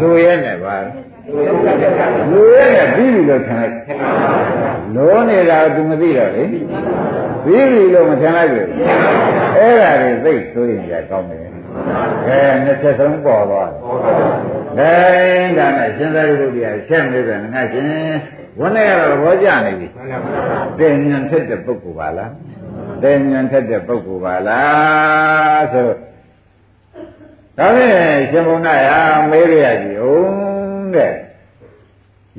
[0.00, 0.76] လူရဲနဲ့ပါ
[2.30, 3.74] လူရဲနဲ့ပြီးပြီလို့ထင်လိုက်
[4.94, 6.64] လောနေတာက तू မသိတော့လေပြီး
[7.44, 8.66] ပြီလို့မထင်လိုက်ဘူး
[9.56, 11.40] အဲ့ဒါတွေသိဆိုရင်ကြကောင်းတယ်
[12.26, 13.70] အဲနှစ်ချက်ဆုံးပေါ်သွား
[14.78, 17.86] တယ်ဒါနဲ့ရှင်သာရိပုတ္တရာဆက်နေတယ်ငါရှင်
[18.60, 19.86] ဝန်းနေရတော့ဘောကြနေပြီ
[20.78, 22.32] တင်ဉာဏ်ထက်တဲ့ပုဂ္ဂိုလ်ပါလား
[23.02, 25.88] တင်ဉာဏ်ထက်တဲ့ပုဂ္ဂိုလ်ပါလားဆို
[27.58, 28.90] ဒါဖြင့်ရှင်ဘုံနာရ
[29.30, 31.14] မေးရကြီးဟုတ်တဲ့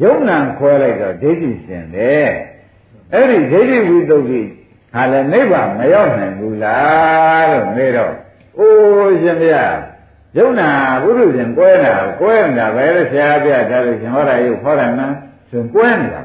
[0.03, 2.31] ယုံနံခွဲလိုက်တော့ဒိဋ္ဌိရှင်တယ်
[3.13, 4.41] အဲ့ဒီဒိဋ္ဌိဝိသုဒ္ဓိ
[4.93, 8.13] ဟာလည်းနိဗ္ဗာန်မရောက်နိုင်ဘူးလားလို့မေးတော့
[8.57, 9.65] အိုးရှင်ဗျာ
[10.37, 10.69] ယုံနာ
[11.03, 15.01] ဘုရုရှင်ကွဲတာကွဲနေတာပဲလေဆရာပြထားလို့ရှင်ဟောတာယုတ်ဟောတာန
[15.59, 16.21] န်းဆိုကွဲနေတာ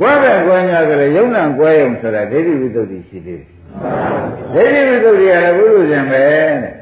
[0.00, 3.48] ကွဲပဲကွဲညာဆိုလေယုံနာကွဲရုံဆိုတာဒိဋ္ဌိဝိသုဒ္ဓိရှိသေးတယ်
[4.54, 6.72] ဒိဋ္ဌိဝိသုဒ္ဓိကလည်းဘုရုရှင်ပဲတဲ့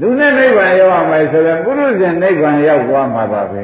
[0.00, 3.62] သူနဲ့နိဗ္ဗာန်ရောက်အောင်မယ်ဆိုရင်ပုရုဇဉ်နိဗ္ဗာန်ရောက်သွားမှာပါပဲ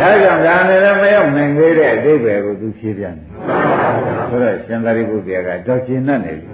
[0.00, 3.26] ဒါကြောင့်ဒါနဲ့လည်းမရောက်နိုင်သေးတဲ့အတိပ္ပယ်ကိုသူဖြေပြန်တယ်
[4.30, 6.48] ဆိုတော့ရှင်သာရိပုတ္တရာကတော့ကျင်တတ်နေပြီ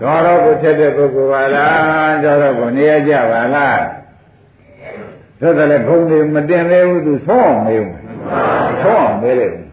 [0.00, 3.80] တော်တော့ကိုထက်တဲ့ပုဂ္ဂိုလ်ပါလားတော်တော့ကိုနေရကြပါလား
[5.40, 7.92] သို့တယ်လည်းဘုံတွေမတင်သေးဘူးသူဆောင်းအောင်မေးဦး
[8.82, 9.64] ဆောင်းအောင်မေးလိုက်ဦး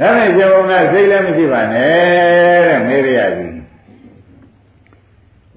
[0.00, 3.48] ဒါနဲ့ရှင်ဘုံကစိတ်လည်းမရှိပါနဲ့တဲ့မေးရရပြီ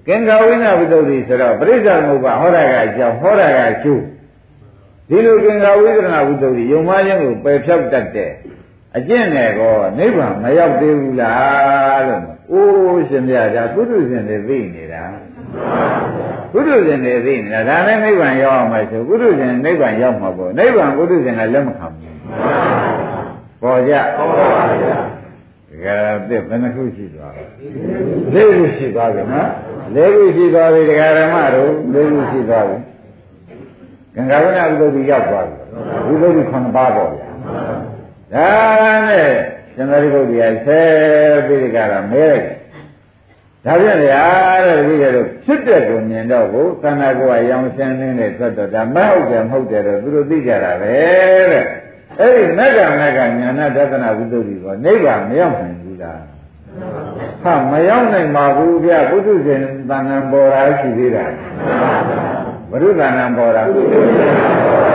[0.06, 4.02] ကင်္ဂဝိနဝိတ္တုဆိုတော့ပရိစ္ဆာမုပ္ပါဟောတာကအကြောင်းဟောတာကကျိုး
[5.08, 8.32] ဒီလိုကင်္ဂဝိသရဏဝိတ္တုယုံမခြင်းကိုပယ်ဖြောက်တတ်တဲ့
[8.96, 15.02] အကျင့်နဲ့ကောနိဗ္ဗာန်မရောက်သေးဘူးလားလို့အိုးရှင်ပြဒါပုထုဇဉ်တွေသိနေတာ
[16.52, 22.16] ပုထုဇဉ်တွေသိနေတာဒါနဲ့နိဗ္ဗာန်ရောက်အောင်မယ်ဆိုပုထုဇဉ်နိဗ္ဗာန်ရောက်မှာပေါ့နိဗ္ဗာန်ပုထုဇဉ်ကလက်မခံဘူး
[23.62, 24.96] ပေါ်ကြပေါ်ပါပါဗျာ
[25.84, 25.96] ကဲ
[26.28, 27.44] ပြဘယ်နှခုရှိသွားလဲ
[28.34, 29.48] လေးခုရှိသွားပြီနော်
[29.94, 32.76] လေးခုရှိသွားပြီတရားဓမ္မတို့လေးခုရှိသွားပြီ
[34.14, 35.56] ကံကဝနာဝိသုဒ္ဓိရောက်သွားပြီ
[36.06, 37.26] ဝိသုဒ္ဓိ9ပါးပေါ့ဗျာ
[38.34, 38.48] ဒါ
[39.08, 39.30] နဲ့
[39.74, 40.80] ရှင်သာရိပုတ္တရာဆဲ
[41.46, 42.57] ပြီးဒီကရမဲလိုက်
[43.64, 44.24] ဒါဖြင့်ဗျာ
[44.66, 50.94] တဲ့ဒီကတော့ဖြစ်တဲ့ကိုမြင်တော့ကိုသန္တာကိုယ်ကရောင်ရှင်းနေတဲ့ထွက်တော့ဒါမဟုတ်တယ်မဟုတ်တယ်တော့သူတို့သိကြတာပဲ
[51.52, 51.64] တဲ့
[52.18, 56.20] အဲ့ဒီမက္ကမက္ကညာနာဒသနာဝိသုဒ္ဓိကနိဗ္ဗာန်မရောက်နိုင်ဘူးလား
[57.42, 61.24] ဟာမရောက်နိုင်ပါဘူးဗျဘုသူရှင်သံဃာပေါ်တာရှိသေးတာ
[62.70, 63.62] ဘုရုသဏ္ဍာန်ပေါ်တာ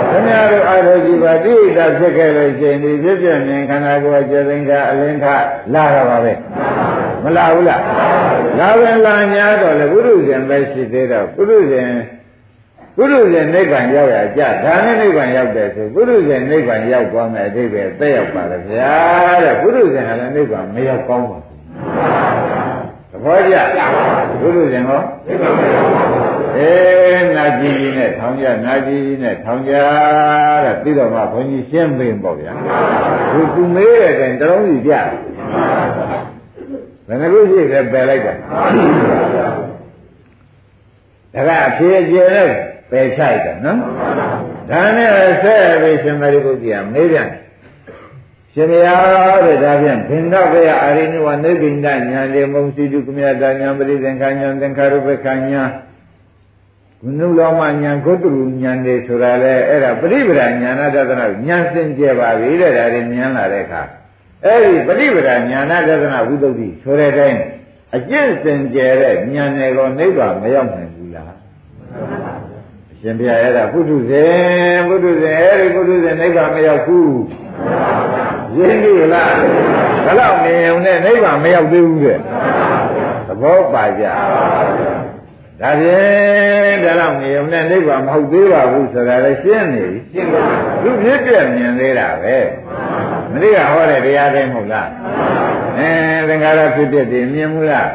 [0.10, 5.26] ခင်ဗျားတို့အာရုံကြည့်ပါတိဋ္ဌဖြစ်ခဲ့လို့ရှိရင်ဒီဖြစ်ပြမြင်ခန္ဓာကိုယ်ကျေသိင်္ဂအလင်းထ
[5.74, 6.34] လာတော့ပါပဲ
[7.24, 7.82] မလာဘူးလား
[8.60, 11.90] လာဝင်လာညာတော့လေဘုရုရှင်ပဲရှိသေးတော့ဘုရုရှင်
[12.98, 18.94] ပုရုဇဉ်နိဗ္ဗာန်ရောက်ရကြဒါနဲ့နိဗ္ဗာန်ရောက်တယ်ဆိုပုရုဇဉ်နိဗ္ဗာန်ရောက်သွားမယ်အဓိပ္ပာယ်သက်ရောက်ပါလေဗျာ
[19.44, 21.60] တဲ့ပုရုဇဉ်ကလည်းနိဗ္ဗာန်မရောက်ကောင်းပါဘူး
[23.12, 23.56] သဘောကျ
[24.42, 26.23] ပုရုဇဉ်ဟောနိဗ္ဗာန်မရောက်ပါဘူး
[26.58, 29.74] အေးနာကြည်ကြီးနဲ့ထောင်ကြနာကြည်ကြီးနဲ့ထောင်ကြ
[30.64, 32.54] တဲ့ပြီးတော့မှဘုန်းကြီးရှင်းပေးပေါ့ဗျာ
[33.34, 34.94] သူသူမေးတဲ့တိုင်တလုံးကြီးပြ
[37.08, 38.34] ဘယ်နှခုရှိတယ်ပယ်လိုက်တာ
[41.34, 42.50] ဒါကအဖြေကျေနဲ့
[42.92, 43.80] ပယ်ချိုက်တယ်နော်
[44.70, 45.12] ဒါနဲ့
[45.44, 47.30] ဆက်ပြီးရှင်မရိပုတ္တိယမေးပြန်
[48.54, 55.64] ရှင်ဘုရားတဲ့ဒါဖြင့်ဘင်္ဂဝေယအာရိနဝနိဗ္ဗိန္ဒညာလေမုံစီတုကမြတာညာပရိသင်္ခာညာသင်္ခါရုပ္ပခာညာ
[57.04, 63.82] ဘုနုလောမညာဂုတ္တရညာတွေဆိုတာလေအဲ့ဒါပရိပဒညာနာတသနာညာစင်ကြပါပြီတဲ့ဒါတွေဉာဏ်လာတဲ့အခါ
[64.46, 67.40] အဲ့ဒီပရိပဒညာနာတသနာဝိသုဒ္ဓိဆိုတဲ့အတိုင်း
[67.96, 71.34] အကျင့်စင်ကြဲတဲ့ဉာဏ်တွေကိုနိဗ္ဗာန်မရောက်နိုင်ဘူးလား
[73.00, 77.16] ရှင်ဘုရားအဲ့ဒါပုထုဇဉ်ပုထုဇဉ်အဲ့ဒီပုထုဇဉ်နိဗ္ဗာန်မရောက်ဘူး
[78.58, 79.34] ရင်းပြီလား
[80.06, 82.18] ဘယ်တော့မြင်ုံနဲ့နိဗ္ဗာန်မရောက်သေးဘူးတဲ့
[83.28, 84.06] သဘောပါကြ
[85.62, 90.42] ဒါဖြင့်ဒါတော့မြင်ုံနဲ့နိဗ္ဗာန်မဟုတ်သေးပါဘူးဆိုတာလည်းရှင်းနေပြီရှင်းပါ
[90.82, 92.38] ဘူးသူဖြစ်ပြမြင်သေးတာပဲ
[93.32, 94.90] မနေ့ကဟောတဲ့တရားတိုင်းမဟုတ်လား
[95.78, 95.90] အဲ
[96.28, 97.90] သင်္ခါရဖြစ်ဖြစ်တည်မြင်မှုလား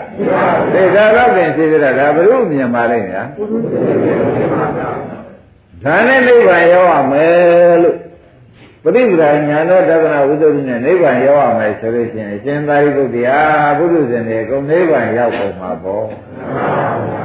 [0.72, 3.22] သိတာတော့ပြင်ရှိသေးတာဒါဘုရုမြင်ပါလိမ့်ညာ
[5.84, 7.96] ဒါနဲ့နိဗ္ဗာန်ရောက်ရမယ်လို့
[8.82, 13.38] ပရိပဒါညာတော်တက္ကနာဝိသုဒ္ဓိနဲ့နိဗ္ဗာန်ရောက်ရမယ်ဆိုလို့ရှိရင်အရှင်သာရိပုတ္တရာ
[13.78, 16.06] ဘုရုဇဉ်တွေအကုန်နိဗ္ဗာန်ရောက်ပုံမှာပေါ့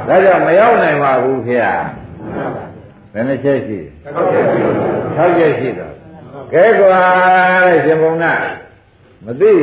[0.07, 1.73] ဒါကြောင့်မရောက်နိုင်ပါဘူးခင်ဗျာ
[3.13, 3.79] ဘယ်နှချက်ရှိ
[5.15, 5.93] ၆ချက်ရှိတော့
[6.53, 6.97] ကဲကွာ
[7.67, 8.25] တဲ့ရှင်ဘုံက
[9.25, 9.53] မသိ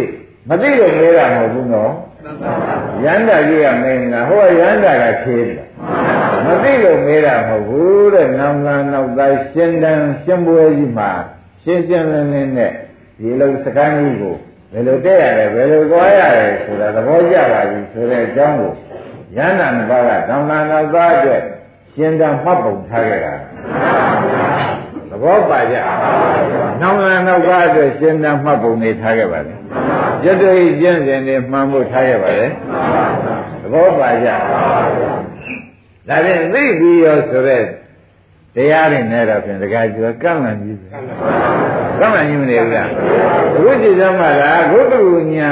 [0.48, 1.92] မသိလို့မေးတာမဟုတ်ဘူးနော်
[3.05, 5.68] ရန္တာကြီးကမင်းကဟိုကရန္တာကဖြေးတယ်
[6.44, 11.11] မသိလို့မေးတာမဟုတ်ဘူးတဲ့နောင်ကနောက်သားရှင်းတန်းရှင်းပွဲကြီးမှာ
[11.62, 12.72] ရှင်းရှင်းလင်းလင်းနဲ့
[13.18, 14.37] ဒီလိုစကမ်းကြီးကို
[14.72, 18.72] ဘယ်လိုတက်ရတယ်ဘယ်လိုသွားရတယ်ဆိုတာသဘောကျပါပြီဆိုတဲ့အကြောင်းကို
[19.37, 21.43] ရန္တာနှစ်ပါးကနောင်ကနောက်သားအတွက်
[21.95, 23.35] ရှင်သာမှတ်ပုံထားခဲ့တာ
[25.11, 25.77] သဘောပါကြ
[26.81, 29.55] နောင်လာနောက်ကားအတွက်ရှင်သာမှတ်ပုံနေထားခဲ့ပါလေ
[30.25, 32.47] ရတ္တိကျင့်စဉ်တွေမှန်ဖို့ထားခဲ့ပါလေ
[33.62, 34.29] သဘောပါကြ
[36.09, 37.66] ဒါဖြင့်သိပြီးရောဆိုရက်
[38.55, 40.87] တရားတွေနဲ့တော့ဖြင့်တခါကျော်ကန့်လန့်ကြီးပဲ
[42.01, 42.88] ကန့်လန့်ကြီးမနေဘူးလား
[43.53, 44.95] ဘုရားကြည်စမ်းမှာလားဘုဒ္ဓ
[45.35, 45.51] ညာ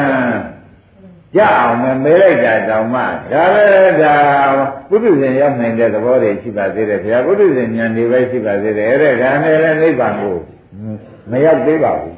[1.34, 4.14] ကြအောင်မမေးလိုက်တာတောင်မှဒါလည်းဒါ
[4.88, 10.36] ပုထုဇဉ်ရောက်နိုင်တဲ့သဘောတွေရှိပါသေးတယ်ဗျာပုထုဇဉ်ဉာဏ်တွေပဲရှိပါသေးတယ်အဲ့ဒါနဲ့လည်းနိဗ္ဗာန်ကို
[11.30, 12.14] မရောက်သေးပါဘူး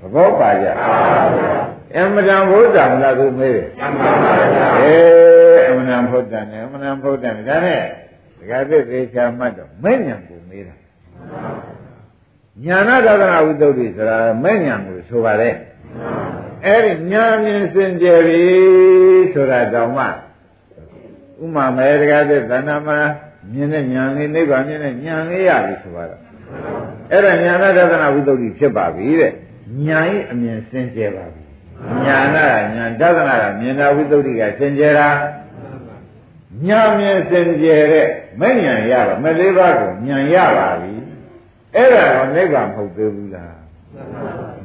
[0.00, 0.66] သဘောပါကြ
[1.94, 3.68] အမှန်တန်ဘုရားမလားသူမေးတယ်
[4.80, 7.82] အေးအမှန်တန်ဘုရားနဲ့အမှန်တန်ဘုရားနဲ့ဒါနဲ့
[8.38, 10.74] ဒကာသစ်သေးချာမှတ်တော့မဲ့ဉာဏ်ကိုမေးတာ
[12.64, 15.54] ညာနာဒသနာဝိသုဒ္ဓိဆိုတာမဲ့ဉာဏ်ကိုဆိုပါတယ်
[16.66, 18.44] အဲ့ဒီညာမြင်စင်ကြယ်ပြီ
[19.32, 20.04] ဆိုတာတောင်မှ
[21.42, 22.98] ဥမာမဲတကားတဲ့သဏ္ဍာန်မှာ
[23.52, 26.20] မြင်တဲ့ညာလေးနိဗ္ဗာန်မြင်တဲ့ညာလေးရပြီဆိုတော့
[27.10, 29.32] အဲ့ဒါညာနာဒသနာဝိသုဒ္ဓိဖြစ်ပါပြီတဲ့
[29.86, 31.42] ညာဤအမြင်စင်ကြယ်ပါပြီ
[32.04, 35.08] ညာနာညာဒသနာကမြင်တာဝိသုဒ္ဓိကစင်ကြယ်တာ
[36.66, 38.08] ညာမြင်စင်ကြယ်တဲ့
[38.40, 40.94] မဲ့ညာရပါမလေးပါးကိုညာရပါပြီ
[41.74, 43.56] အဲ့ဒါတော့နိဗ္ဗာန်မဟုတ်သေးဘူးလား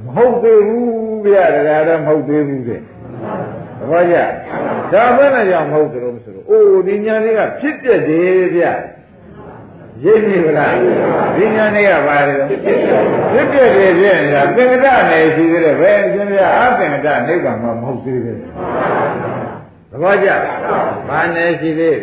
[0.06, 4.16] မဟုတ်သေးဘူး ဗျာတရားတော့မဟုတ်သေးဘူးတဲ့သဘောကျ
[4.94, 8.72] ဒါဘယ်နဲ့ကြောင့်မဟုတ်ကြလို့ဆိုတော့အိုးဒီညာလေးကဖြစ်ပြတယ်ဗျာ
[10.04, 10.74] ရိပ်နေဗလား
[11.36, 12.60] ဒီညာလေးကဘာလဲဖြစ်
[13.54, 18.38] ပြတယ်ပြနေတာသင်္ကတနယ်ရှိသေးတယ်ဘယ်အရှင်ဗျာအသင်္ကတနိဗ္ဗာန်မှာမဟုတ်သေးဘူး
[19.92, 20.30] သဘောကျ
[21.10, 21.98] ဘာနယ်ရှိသေး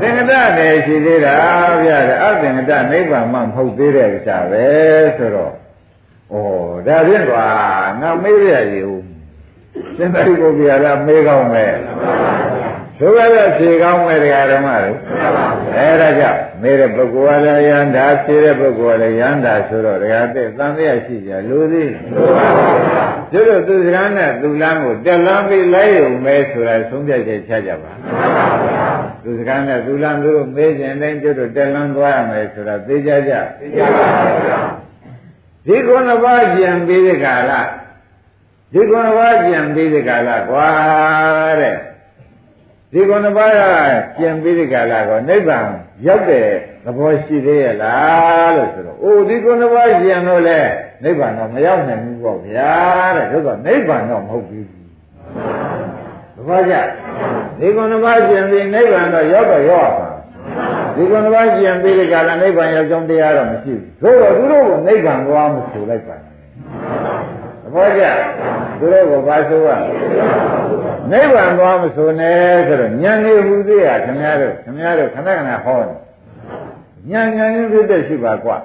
[0.00, 1.36] သင်္ကတနယ်ရှိသေးတာ
[1.84, 4.64] ဗျာအသင်္ကတနိဗ္ဗာန်မှာမဟုတ်သေးတဲ့ဥစ္စာပဲ
[5.16, 5.52] ဆိုတော့
[6.32, 6.34] ဩ
[6.86, 7.46] ဒါဖြင့်ကွာ
[8.00, 9.02] ငါမေးရရည်ဦး
[9.96, 11.74] သင်္သာရိပုတ္တရာကမေးကောင်းမယ်
[12.98, 14.92] ဆိုရတဲ့ဖြေကောင်းမယ်တရားဓမ္မတွေ
[15.76, 21.90] အဲဒါကြောင့်မေးတဲ့ပုဂ္ဂိုလ်ကလည်းယန္တာဖြေတဲ့ပုဂ္ဂိုလ်ကလည်းယန္တာဆိုတော့တရားသိသံသရရှိကြလူသည်
[23.32, 27.92] တို့တို့သူစကားနဲ့သူလမ်းကိုတက်လမ်းပြီးလိုက်ရုံပဲဆိုတာသုံးပြချက်ချကြပါ
[29.24, 34.89] သူစကားနဲ့သူလမ်းတို့မေးခြင်းတိုင်းတို့တို့တက်လမ်းသွားရမယ်ဆိုတာသိကြကြသိကြပါဘူး
[35.66, 37.52] ဒီကုဏဘာကျင်ပြီးတဲ့ကာလ
[38.72, 40.68] ဒီကုဏဘာကျင်ပြီးတဲ့ကာလကွာ
[41.60, 41.76] တဲ့
[42.92, 43.60] ဒီကုဏဘာက
[44.18, 45.66] ကျင်ပြီးတဲ့ကာလကောနိဗ္ဗာန်
[46.06, 46.46] ရောက်တဲ့
[46.84, 50.60] သဘောရှိသေးရဲ့လားလို့ဆိုတော့အိုးဒီကုဏဘာကျင်တော့လေ
[51.02, 52.72] နိဗ္ဗာန်တော့မရောက်နိုင်ဘူးပေါ့ဗျာ
[53.16, 54.66] တဲ့ဒါဆိုနိဗ္ဗာန်တော့မဟုတ်ဘူး
[56.34, 56.74] သဘောကျ
[57.58, 60.09] ဒီကုဏဘာကျင်ပြီးနိဗ္ဗာန်တော့ရောက်တော့ရောက်ပါ
[61.00, 66.34] ဒီကုဏဘာကြည်ပြီးဒီကလာနိဗ္ဗာန်ရောက်ကြောင်းတရားတော့မရှိဘူးသို့တော့သူတို့ကနိဗ္ဗာန်သွားမဆိုလိုက်ပါနဲ့
[67.62, 68.02] သဘောကျ
[68.78, 69.68] သူတို့ကဘာဆိုရ
[71.12, 78.56] နိဗ္ဗာန်သွားမဆိုနဲ့ဆိုတော့ဉာဏ်နေဟူသေးရခင်ဗျားတို့ခင်ဗျားတို့ခဏခဏဟောဉာဏ်ဉာဏ်ချင်းဖြစ်တဲ့ရှိပါကွာ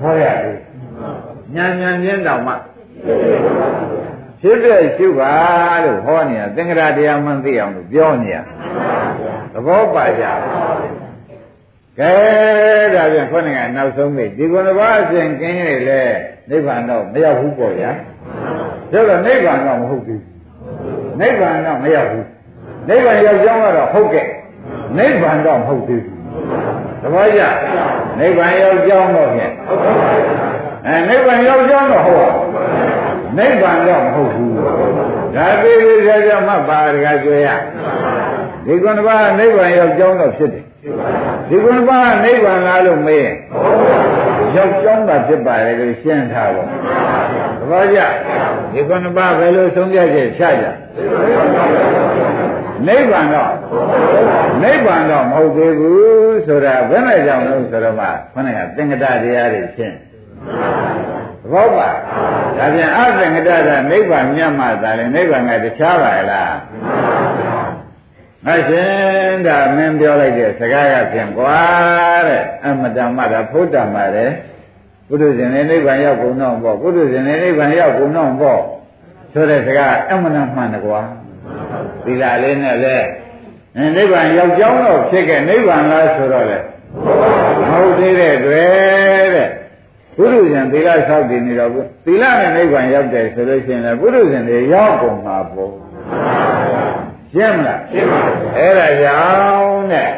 [0.00, 0.58] ဟောရတယ်
[1.54, 2.54] ဉာဏ်ဉာဏ်ချင်းတောင်မှ
[4.40, 5.32] ဖြစ်တဲ့ရှိပါ
[5.84, 8.36] လို့ဟောနေတာသင်္ကရာတရားမှန်သိအောင်လို့ပြောနေရ
[9.52, 10.24] သဘောပါကြ
[11.98, 12.12] ကဲ
[12.94, 16.02] ဒါပြန်ခေါင်းကနောက်ဆုံးပြီဒီကုဏဘာအစဉ်ကင်းရလေ
[16.50, 17.90] နိဗ္ဗာန်တော့မရောက်ဘူးပေါ့ဗျာ
[18.92, 20.22] ဒါတော့နိဗ္ဗာန်တော့မဟုတ်ဘူး
[21.20, 22.26] နိဗ္ဗာန်တော့မရောက်ဘူး
[22.88, 24.26] နိဗ္ဗာန်ရောက်ကြောင်းကတော့ဟုတ်ကဲ့
[24.98, 26.16] နိဗ္ဗာန်တော့မဟုတ်သေးဘူး
[27.02, 27.42] သဘောကျ
[28.18, 29.52] နိဗ္ဗာန်ရောက်ကြောင်းတော့ဖြင့်
[30.86, 32.30] အဲနိဗ္ဗာန်ရောက်ကြောင်းတော့ဟုတ်ပါ
[33.38, 34.54] နိဗ္ဗာန်တော့မဟုတ်ဘူး
[35.36, 37.48] ဒါသေးသေးကြကြမှပါတကားကျွေရ
[38.66, 40.65] ဒီကုဏဘာနိဗ္ဗာန်ရောက်ကြောင်းတော့ဖြစ်တယ်
[41.48, 43.34] ဒီကုဏပါနိဗ္ဗာန်လားလို့မေးရင်
[44.54, 46.64] ရောက်ကြောင်းတာဖြစ်ပါတယ်လို့ရှင်းထားပါ
[47.58, 47.98] သဘောကျ
[48.72, 50.66] ဒီကုဏပါဘယ်လိုဆုံးဖြတ်ချက်ချကြ
[52.86, 53.52] နိဗ္ဗာန်တော့
[54.62, 59.04] နိဗ္ဗာန်တော့မဟုတ်သေးဘူးဆိုတာဘယ်နဲ့ကြောင့်လို့ဆိုတော့မှခொနဲ့ကသင်္ကတတ
[59.36, 59.96] ရားတွေရှင်း
[61.42, 61.88] သဘောပါ
[62.58, 66.54] ဒါပြန်အသင်္ကတကနိဗ္ဗာန်မြတ်မှသာလေနိဗ္ဗာန်ကတခြားပါလား
[68.50, 71.58] အရှင်ဒါမင်းပြောလိုက်တဲ့စကားကဖြင့်ကွာ
[72.28, 74.32] တဲ့အမတမတာဖုဒ္ဓမှာတယ်
[75.08, 78.60] ပုထုဇဉ်နဲ့နိဗ္ဗာန်ရောက်ကုန်တော့ပေါ့ပုထုဇဉ်နဲ့နိဗ္ဗာန်ရောက်ကုန်တော့ပေါ့
[79.32, 81.00] ဆိုတဲ့စကားအမှန်မှန်တကွာ
[82.04, 82.96] သီလလေးနဲ့လေ
[83.96, 86.58] နိဗ္ဗာန်ရောက်ကြောင်းတော့ဖြစ်ခဲ့နိဗ္ဗာန်လားဆိုတော့လေ
[87.68, 89.48] မဟုတ်သေးတဲ့တွေ့တဲ့
[90.16, 91.70] ပုရုဇဉ်သီလဆောက်တည်နေတော့
[92.04, 95.85] သီလနဲ့နိဗ္ဗာန်ရောက်တယ်ဆိုလို့ရှိရင်လည်းပုရုဇဉ်တွေရောက်ကုန်မှာပေါ့
[97.36, 100.10] ရှင်းမလားရှင်းပါပြီအဲ့ဒါကြောင့်တဲ့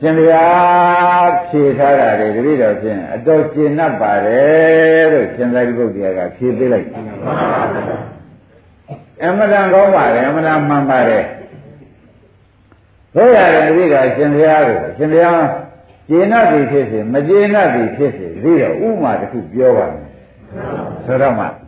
[0.00, 6.86] ရှင်ဘုရားဖြေထားတာတွေတပည့်တော်ဖြင့်အတော်ကျင့်납ပါတယ်လို့ရှင်သာရိပုတ္တရာကဖြေပေးလိုက်
[9.22, 11.24] အမှန်တန်ကောင်းပါတယ်အမှန်တန်မှန်ပါတယ်
[13.14, 15.44] ဘဆိုရတယ်တပည့်တော်ရှင်ဘုရားကိုရှင်ဘုရား
[16.08, 20.04] ကျေနပ်ပြီဖြစ်စေမကျေနပ်ပြီဖြစ်စေပြီးတော့ဥမာတစ်ခုပြောပါမယ်
[21.06, 21.65] ဆိုတော့မှပ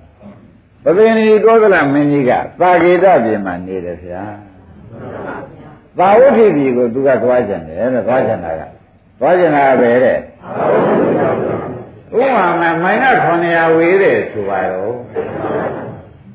[0.96, 4.22] သိဏီကောသလမင်းကြီးကသာကေတပြင်မှာနေတယ်ဗျာ
[5.98, 8.62] သာဝတိပြည်ကိုသူကသွားကြတယ်တဲ့သွားကြတာက
[9.20, 10.18] သွားကြတာပဲတဲ့
[12.18, 13.06] ဥမာမမိုင်က
[13.42, 14.94] 900ဝေးတယ်ဆိုပါတော့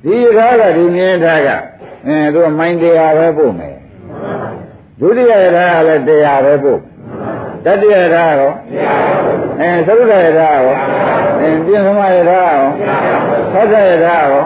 [0.03, 1.49] ဒီကားကဒီမြင်းထားက
[2.07, 3.75] အဲသူကမိုင်တရားပဲပို့မယ်
[4.99, 6.79] ဒုတိယထားကလည်းတရားပဲပို့
[7.65, 8.51] တတိယထားရော
[9.59, 10.77] အဲသုဒ္ဓယထားရော
[11.41, 12.69] အဲပြင်သမယထားရော
[13.53, 14.43] သတ္တယထားရော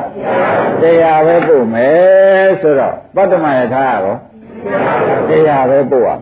[0.81, 4.15] တရားပဲပို့မယ်ဆိုတော့ပတ္တမယထားရော
[5.29, 6.19] တရားပဲပို့ရမယ်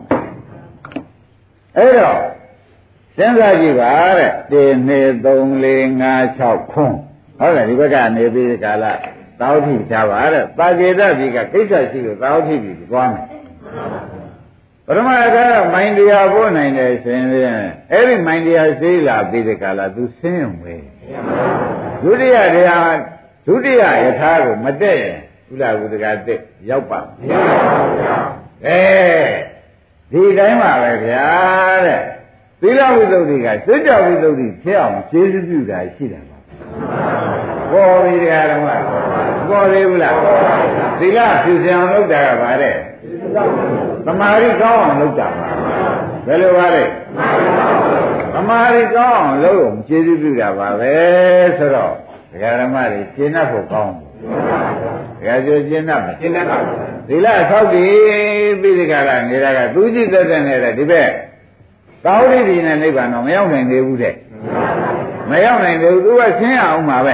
[1.78, 2.20] အဲ့တော့
[3.18, 4.34] စဉ်းစားကြည့်ပါတဲ့1
[4.90, 5.28] 2 3
[5.66, 6.98] 4 5 6ခွန်း
[7.40, 8.86] ဟုတ်တယ်ဒီဘက်ကနေပြီးကာလ
[9.40, 13.26] သာဝတိထားပါတဲ့ပါကေတပြီကကိစ္စရှိလို့သာဝတိပြီသွားမယ်
[14.88, 15.38] ပရမအက
[15.74, 20.76] မိုင်းတရားပို့နိုင်တယ်ရှင်ဖြင့်အဲ့ဒီမိုင်းတရားစေးလာပြီးတဲ့ကာလသူဆင်းရုံပဲ
[22.02, 22.96] ဒုတိယတရား
[23.46, 25.18] ဒုတိယယထာကိုမတက်ရင်
[25.54, 28.18] ဥလာဝုဒကတက်ရောက်ပါမရပါဘူးဗျာ
[28.66, 28.80] အဲ
[30.12, 31.26] ဒီတိုင်းပါပဲဗျာ
[31.86, 32.02] တဲ့
[32.62, 36.38] သီလဝိသုဒ္ဓိကစွကြဝိသုဒ္ဓိဖြစ်အောင်ကျေးဇူးပြုတာရှိတယ်ပါ
[37.72, 38.68] ပေါ်ပြီတရားဓမ္မ
[39.50, 40.16] ပေါ်သေးဘူးလား
[41.00, 42.76] သီလဖြူစင်အောင်လုပ်တာကဗါတဲ့
[44.06, 45.50] သမာဓိကောင်းအောင်လုပ်တာပါ
[46.28, 46.84] ဘယ်လိုပါလဲ
[48.34, 50.94] သမာဓိကောင်းအောင်လုပ်အောင်ကျေးဇူးပြုတာပါပဲ
[51.58, 51.94] ဆိုတော့
[52.32, 54.08] ဒကာဓမ္မတွေရှင်းတတ်ဖို့ကောင်းတယ်
[55.20, 56.58] ဒကာကျော်ရှင်းတတ်မယ်ရှင်းတတ်ပါ
[57.08, 57.92] သီလဆောက်တည်
[58.62, 61.10] ပြီးဒီကရနေတာကသူကြည့်သက်သက်နေတဲ့ဒီဘက်
[62.04, 64.16] သာဝတိပြည်နဲ့နိဗ္ဗာန်တော့မရောက်နိုင်သေးဘူးတဲ့
[65.30, 67.14] မရောက်နိုင်သေးဘူးသူကရှင်းအောင်ပါပဲ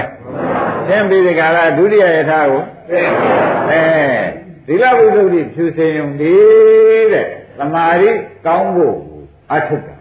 [0.86, 2.62] ရှင်းပြီးဒီကရဒုတိယယထာကို
[3.70, 6.34] အဲ သီလဝိသုဒ္ဓိဖြူစင်ုံဒီ
[7.12, 7.26] တဲ့
[7.58, 8.10] သမာဓိ
[8.46, 8.96] ကောင်းဖို့
[9.52, 9.96] အထုတာ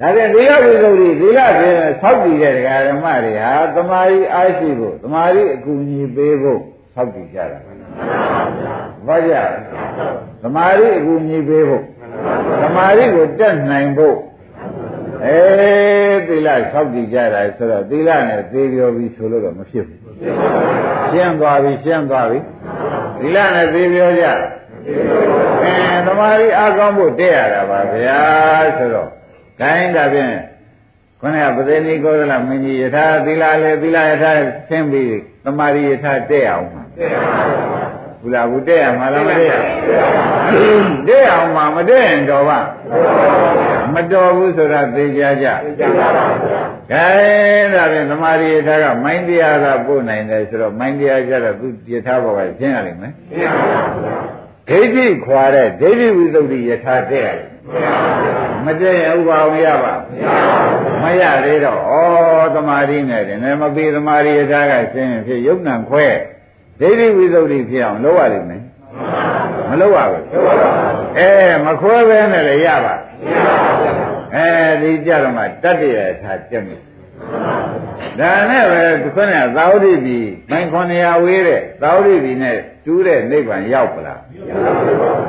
[0.00, 6.60] ဒါပြန်သီလဝိသုဒ္ဓိသီလဆိုဆောက်တည်တဲ့ဒကာဓမ္မတွေဟာသမာဓိအားရှိဖို့သမာဓိအကူအညီပေးဖို့
[6.94, 7.58] ဆောက်တည်ကြတာ
[9.06, 9.34] ဘာကြ
[10.42, 11.82] သမာဓိအကူအညီပေးဖို့
[12.62, 14.16] သမာဓိကိုတက်နိုင်ဖို့
[15.24, 15.38] အဲ
[16.28, 20.00] သီလဆောက်တည်ကြတာဆိုတော့သီလနဲ့သေပြောပြီးဆိုလို့တော့မဖြစ်ဘူး
[21.10, 22.38] ရှင်းသွားပြီရှင်းသွားပြီ
[23.22, 28.20] သီလနဲ့သေပြောကြအဲသမာဓိအားကောင်းဖို့တည့်ရတာပါဗျာ
[28.76, 29.08] ဆိုတော့
[29.60, 30.34] ခိုင်းတာဖြင့်
[31.20, 34.32] ခொနကပသေနိကောသလမင်းကြီးယထာသီလလည်းသီလယထာ
[34.68, 37.30] ဆင်းပြီးသမာဓိယထာတည့်အောင်ပါတည့်အောင်
[37.72, 37.82] ပါ
[38.22, 39.54] ဘုရားဘုတဲ့ရမှာလားမတဲ့ရ
[41.08, 42.58] တဲ့အောင်မှာမတဲ့ရင်တော်ပါ
[43.94, 46.48] မတော်ဘူးဆိုတာသိကြကြသိကြပါပါဘု
[46.92, 47.14] ရား
[47.72, 57.52] ခဲဒါဖြင့်သမာဓိယထာကမိုင်းတရားကပို့နိုင်တယ်ဆိုတော့မိုင်းတရားကြတော့သူယထာဘောကရှင်းရလိမ့်မယ်ရှင်းပါပါဘုရားဒိဋ္ဌိခွာတဲ့ဒိဋ္ဌိဝိသုဒ္ဓိယထာတဲ့ရတယ်
[58.66, 59.94] မတဲ့ရင်ဥပအောင်ရပါ
[61.02, 61.94] မရသေးတော့ဩ
[62.54, 66.06] သမာဓိနဲ့တယ်မပြီးသမာဓိယထာကရှင်းဖြစ်ယုတ်နံခွဲ
[66.80, 68.64] ဒိဋ္ဌိဝိသုဒ္ဓိဖြစ်အောင်လုပ်ရလိမ့်မယ်မ
[69.80, 70.24] လုပ်ရဘူး
[71.18, 71.30] အဲ
[71.64, 72.94] မခွဲပဲနဲ့လည်းရပါ
[74.34, 74.46] အဲ
[74.82, 76.80] ဒီကြတော့မှတတ္တရထားကျက်မယ်
[78.18, 78.82] ဒါနဲ့ပဲ
[79.14, 80.18] ခုနကသာဝတိပြီ
[80.50, 84.20] မိုင်900ဝေးတဲ့သာဝတိပြီနဲ့တူးတဲ့နိဗ္ဗာန်ရောက်ပလား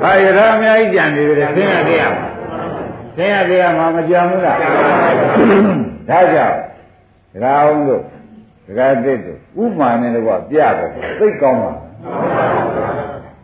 [0.01, 2.27] ဘာရထားအများကြီးကြံနေတယ်ဆင်းရသေးရမှာ
[3.15, 6.57] ဆင်းရသေးရမှာမကြံဘူးလားဒါကြောင့်
[7.33, 8.01] ဒကာအောင်တို့
[8.67, 10.73] ဒကာတစ်တို့ဥပမာနဲ့တော့ပြတယ်
[11.19, 11.71] သိကောင်းပါ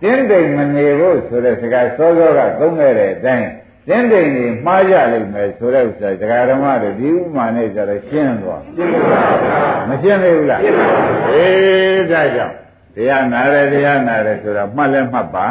[0.02, 3.50] တင်းတိမ်မနေဖို့ဆိုတဲ့စကားစောစောကသုံးခဲ့တဲ့အတိုင်း
[3.88, 12.56] တင်းတိမ်ကြီးမှားကြလိမ့်မယ်ဆိုတဲ့ဥစ္စာဒကာဓမ္မတွေဒီဥမာနဲ့ကြတော့ရှင်းသွားရှင်းပါပါမရှင်းသေးဘူးလားရှင်းပါပါအေးဒါကြောင့်
[12.96, 15.48] တရားနာတယ်တရားနာတယ်ဆိုတာမှတ်လဲမှတ်ပါ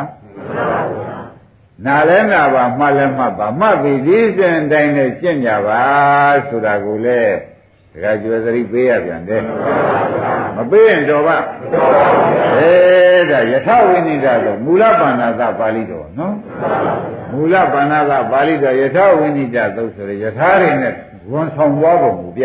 [1.87, 5.83] နာလဲနာပါမှတ်လဲမှတ်ပါမှတ်ပြီးဒီစဉ်တိုင်းနဲ့ရှင်းကြပါ
[6.49, 7.23] ဆိုတာကိုလေ
[7.93, 9.43] ဒကာကျွယ်သတိပေးရပြန်တယ်
[10.59, 11.37] မပေးရင်တော့ပါ
[12.59, 16.35] အေးဒါယထဝိနိဒဆိုမူလပါဏာသပါဠိတော်နော်
[17.33, 20.95] မူလပါဏာသပါဠိတော်ယထဝိနိဒသုတ်ဆိုရယထာတွေနဲ့
[21.33, 22.45] ဝန်ဆောင်သွားပုံကိုပြ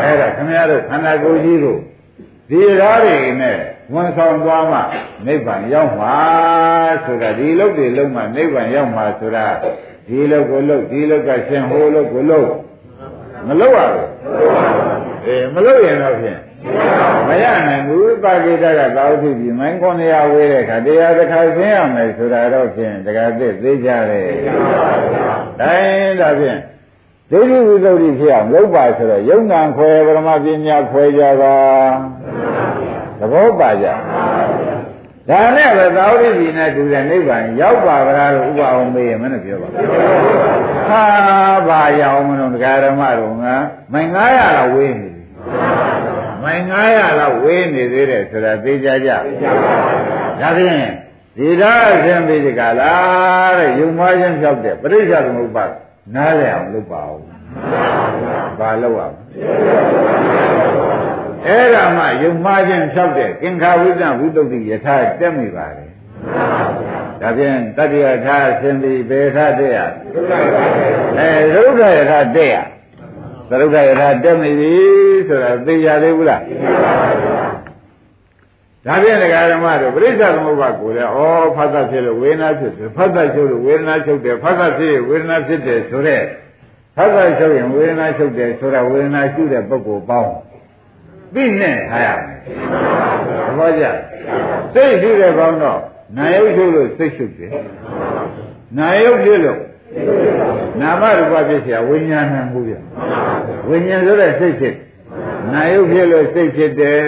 [0.00, 1.76] အဲ့ဒါခင်ဗျားတို့ခန္ဓာကိုယ်ကြီးကို
[2.50, 3.56] ဒီရားတွေနဲ့
[3.92, 4.78] ဝန်ဆောင်သွားမှ
[5.26, 6.16] နိဗ္ဗာန်ရောက်မှာ
[7.04, 9.46] ဆိုတာဒီလုတ်တွေလုံးမှနိဗ္ဗာန်ရောက်မှာဆိုတာ
[10.08, 12.48] ဒီလုတ်ကိုလုတ်ဒီလုတ်ကရှင်ဟိုလုတ်ကိုလုတ်
[13.46, 14.08] မလုတ်ရဘူး
[15.26, 16.40] အေးမလုတ်ရင်တော့ဖြင့်
[17.28, 24.30] မရနိုင်ဘူးပါကိတကသာဝတိပြီမိုင်း900ဝေးတဲ့ခါတရားတစ်ခါဆင်းရမယ်ဆိုတာတော့ဖြင့်တကယ်သိသေးကြတယ်
[25.60, 26.58] တိုင်းဒါဖြင့်
[27.30, 31.54] ဒိဋ္ဌိဝိသုဒ္ဓိဖြစ်အောင်လုပ်ပါဆိုတော့ယုံနာခွဲပရမပညာခွဲကြပါ
[33.18, 33.86] သဘောပါကြ
[35.30, 39.68] ဒါနဲ့ပဲသာဝတိစီနဲ့တူတဲ့နိဗ္ဗာန်ရောက်ပါဗလားလို့ဥပအောင်မေးရမနဲ့ပြောပါ
[40.88, 41.02] ဟာ
[41.68, 43.54] ဘာရောက်မလို့တရားဓမ္မတော်ငါ
[43.92, 45.22] မိုင်900လောက်ဝေးနေပြီ
[46.46, 49.18] မိုင်900လောက်ဝေးနေသေးတယ်ဆိုတာသိကြကြဒါ
[50.56, 50.90] ဖြင့်
[51.38, 55.64] ဒီသာအရှင်ပိဋကလားတဲ့ယုံမချင်းဖြောက်တဲ့ပရိစ္ဆေသမုပ္ပါ
[56.14, 57.20] နားလည်အောင်လုပ်ပါဦး
[58.58, 59.12] ဘာလုပ်ရမ
[61.46, 65.86] လဲအဲ့ဒါမှယုံမှားခြင်းဖြောက်တဲ့ကင်္ခဝိဇ္ဇဝိတုဒ္ဓိယထာတက်မိပါလေ
[67.20, 69.78] ဒါဖြင့်တတ္တိယထာအရှင်ပိဘေထာတက်ရ
[71.18, 72.56] အဲရုဒ္ဓယထာတက်ရ
[73.50, 74.74] သရုဒ္ဓယထာတက်မိပြီ
[75.28, 76.42] ဆိုတာသိကြသေးဘူးလား
[78.86, 81.20] ဒါဖြင့်ဒကာဓမ္မတို့ပရိစ္ဆသမုပ္ပါကိုလည်းဩ
[81.56, 86.22] ဖတ်တတ်ဖြစ်လို့ဝေဒနာဖြစ်တယ်ဖတ်တတ်ချုပ်လို့ဝေဒနာချုပ်တယ်ဖတ်တတ်ဖြစ်ဝေဒနာဖြစ်တယ်ဆိုတဲ့
[86.96, 90.32] ဖတ်တတ်ချုပ်ရင်ဝေဒနာချုပ်တယ်ဆိုတာဝေဒနာရှုတဲ့ပုဂ္ဂိုလ်ပေါင်း
[91.34, 92.38] သိနဲ့ထားရမယ်
[93.46, 93.84] သဘောကျ
[94.74, 95.80] စိတ်ရှိတဲ့ပေါင်းတော့
[96.16, 97.50] နာယုတ်ရှုလို့စိတ်ရှုတယ်
[98.78, 99.60] နာယုတ်ဖြစ်လို့
[100.79, 102.73] နာမရူပဖြစ်เสียဝိညာဏမှုပြ
[103.69, 104.75] ဝိညာဉ်ဆိုတဲ့စိတ်ဖြစ်
[105.53, 107.01] နာယုတ်ဖြစ်လို့စိတ်ဖြစ်တယ်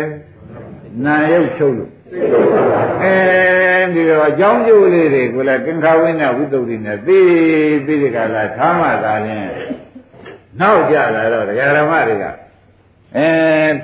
[1.06, 1.92] နာယုတ်ချုပ်လို့
[3.04, 3.16] အဲ
[3.94, 7.20] ဒီတော့အကြောင်းကျိုးလေးတွေကိုလည်းကင်္ခဝိနဝိတုဒ္ဓိနဲ့သိ
[7.86, 9.48] သိဒီကလာထားမှသာရင်
[10.60, 12.26] နောက်ကြလာတော့ဒကာဓမ္မတွေက
[13.16, 13.28] အဲ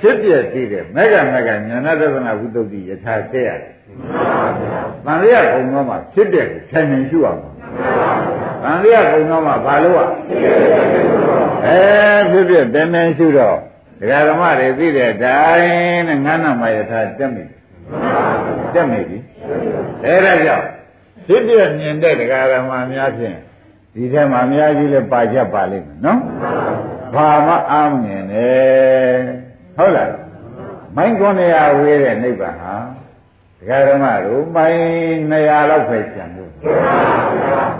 [0.02, 3.74] ဖြစ်ပြသိတယ်မကမကညာနာတသနာဝိတုဒ္ဓိယထာတဲ့ရတယ်။
[5.06, 7.52] တန်လျာကုံတော့မှဖြစ်တဲ့ကိုဆင်ញင်ရှုအောင်။တန်
[8.85, 10.09] လျာကုံတော့မှဘာလို့อ่ะ
[11.67, 11.81] အဲ
[12.31, 13.59] ဖြစ်ဖြစ်တမင်ရှုတော့
[14.01, 17.45] ဒကာဓမ္မတွေသိတဲ့အတိုင်းနဲ့ငါးနာမယထာတက်မိ
[18.75, 19.19] တက်မိပြီ
[20.05, 20.67] အဲဒါကြောင့်
[21.27, 23.37] ဖြစ်ပြမြင်တဲ့ဒကာဓမ္မများဖြင့်
[23.95, 26.21] ဒီထဲမှာအများကြီးလည်းပါချက်ပါလိမ့်မယ်နော်
[27.15, 29.17] ဘာမှအားမမြင်နဲ့
[29.77, 30.12] ဟုတ်လား
[30.97, 32.75] မိုင်း900ဝေးတဲ့နိဗ္ဗာန်ဟာ
[33.59, 34.81] ဒကာဓမ္မတို့မိုင်း
[35.31, 36.51] 200လောက်ပဲကျန်လို့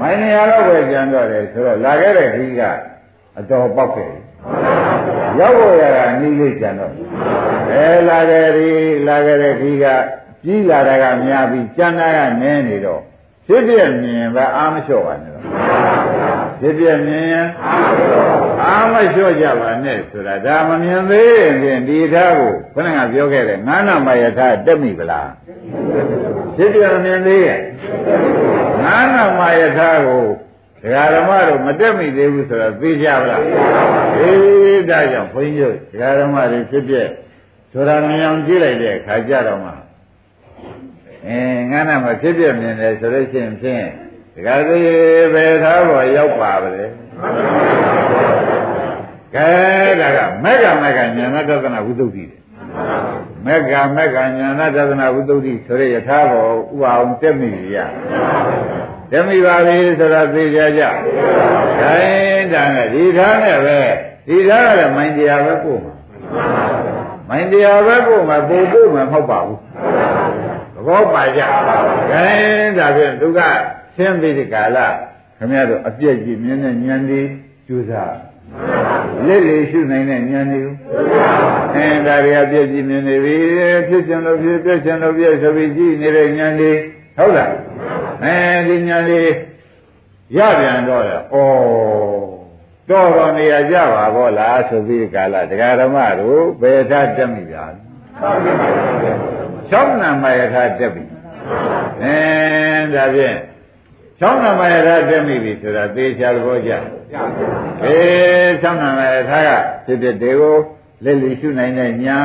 [0.05, 2.63] မိုင်း200လောက်ပဲကျန်တော့တယ်ဆိုတော့လာခဲ့တဲ့ခီးက
[3.39, 4.13] အတော်ပေါက်ခဲ့
[5.39, 6.93] ရောက်ဖို့ရတာနီးလေးကျန်တော့
[7.73, 8.69] အဲလာခဲ့ဒီ
[9.09, 9.87] လာခဲ့တဲ့ခီးက
[10.45, 13.01] ကြီးလာတာကများပြီးကျန်တာကနည်းနေတော့
[13.47, 15.45] ဖြစ်ပြမြင်ပဲအာမလျှော့ပါနဲ့တော့
[16.61, 17.49] ဖြစ်ပြမြင်ရင်
[18.65, 21.33] အာမလျှော့ကြပါနဲ့ဆိုတာဒါမမြင်သေး
[21.65, 25.31] ရင်ဒီထားကိုခဏကပြောခဲ့တယ်ငါးနာမယထာတက်မိပလား
[26.57, 27.61] ဖြစ်ပြမြင်သေးရဲ့
[28.85, 30.27] ငါးနာမယထာကို
[30.83, 33.43] ဒကာဓမ္မတို့မတက်မိသေးဘူးဆိုတော့သိကြပါလား
[34.19, 36.95] အေးဒါကြောင့်ဘုန်းကြီးတို့ဒကာဓမ္မတွေဖြစ်ပြ
[37.73, 39.73] ဆိုတာမြင်အောင်ကြည့်လိုက်တဲ့အခါကြတော့မှ
[41.27, 41.39] အဲ
[41.71, 43.85] ငါနာမဖြစ်ပြမြင်တယ်ဆိုလို့ရှိရင်ဖြင့်
[44.35, 46.85] ဒကာသေးပဲသားပေါ်ရောက်ပါပါလေ
[49.35, 49.49] ကဲ
[50.01, 52.41] ဒါကမက္ကမက္ကညာဏတသနာဝိသုဒ္ဓိတယ်
[53.47, 57.77] မက္ကမက္ကညာဏတသနာဝိသုဒ္ဓိဆိုရယထာဘောဥပအောင်တက်မိရ
[59.11, 60.83] တက်မိပါပြီဆိုတော့သိကြကြ
[61.81, 63.79] ခိုင်းတာနဲ့ဒီထားနဲ့ပဲ
[64.29, 65.95] ဒီထားကလည်းမိုင်းတရားပဲကိုမှာ
[67.29, 69.59] မိုင်းတရားပဲကိုမှာပုံဖို့မှာမဟုတ်ပါဘူး
[70.75, 71.41] သဘောပါကြ
[72.11, 73.41] ခိုင်းဒါဖြင့်သူက
[73.97, 74.79] ဆင်းပြီးဒီကာလ
[75.37, 77.21] ခင်ဗျားတို့အပြည့်ကြီးမြင်တဲ့ဉာဏ်ဒီ
[77.67, 78.13] ကျူးစား
[79.27, 80.61] လက်လေရှုနိုင်တဲ့ဉာဏ်ဒီ
[81.75, 83.37] အဲဒါတွေအပြည့်ကြီးမြင်နေပြီ
[83.89, 86.71] ဖြစ်ချင်လို့ဖြစ်ပြချင်လို့ပြဆိုပြီးကြည့်နေတဲ့ဉာဏ်ဒီ
[87.17, 87.53] ဟုတ်လား
[88.25, 88.37] အဲ
[88.69, 89.21] ဒီဉာဏ်ဒီ
[90.37, 91.19] ရပြန်တော့ရဩ
[92.91, 97.85] တော်တော်နေရာကြပါဘောလားဆိုပြီးကာလတရားဓမ္မတို့ဘယ်ထတက်မိကြလဲ
[99.71, 101.05] ၆နာမယထာတက်ပြီ
[102.03, 102.17] အဲ
[102.95, 103.39] ဒါဖြင့်
[104.21, 106.73] ၆နာမယထာတက်မိပြီဆိုတာသေချာသဘောကျ
[107.85, 109.51] အေး၆နာမယထာက
[109.85, 110.57] ဖြစ်ဖြစ်ဒီကို
[111.05, 112.19] လက်လီရှုနိုင်တဲ့ညာ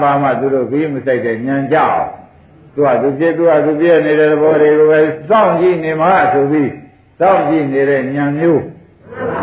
[0.00, 2.02] ဘာမှသူတို့ပြီးမဆိုင်တဲ့ညာကြောက်
[2.74, 6.70] သူကသူပြည့်သူကသူပြည့်နေတဲ့သဘောတွေကိုပဲစောင့်ကြည့်နေမှဆိုပြီး
[7.20, 8.62] စောင့်ကြည့်နေတဲ့ညာမျိုး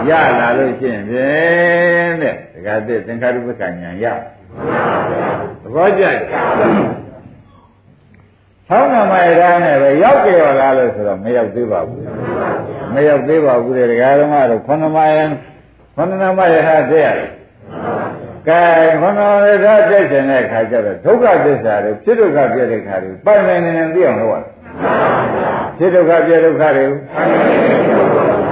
[0.09, 4.05] ရလာလို့ရှိရင်ဖြင့်တဲ့ဒကာသစ်သင်္ခါရုပ္ပကညာရ
[5.61, 6.03] သဘောကျ
[8.69, 12.01] ဆောင်းနာမရတာနဲ့ပဲရောက်ကြရောလားလို့ဆိုတော့မရောက်သေးပါဘူး
[12.93, 15.23] မရောက်သေးပါဘူးတဲ့ဒကာဓမ္မတို့ခொနမယံ
[15.95, 17.29] ခொနနာမရတာသိရတယ်
[18.47, 18.61] ကဲ
[19.01, 24.47] ခொနမရတာသိတဲ့အခါကျတော့ဒုက္ခသစ္စာတွေဖြစ်ဒုက္ခပြတဲ့ခါတွေပိုင်နိုင်နေနေသိအောင်လုပ်ရတယ်
[25.77, 26.85] ဖြစ်ဒုက္ခပြဒုက္ခတွေ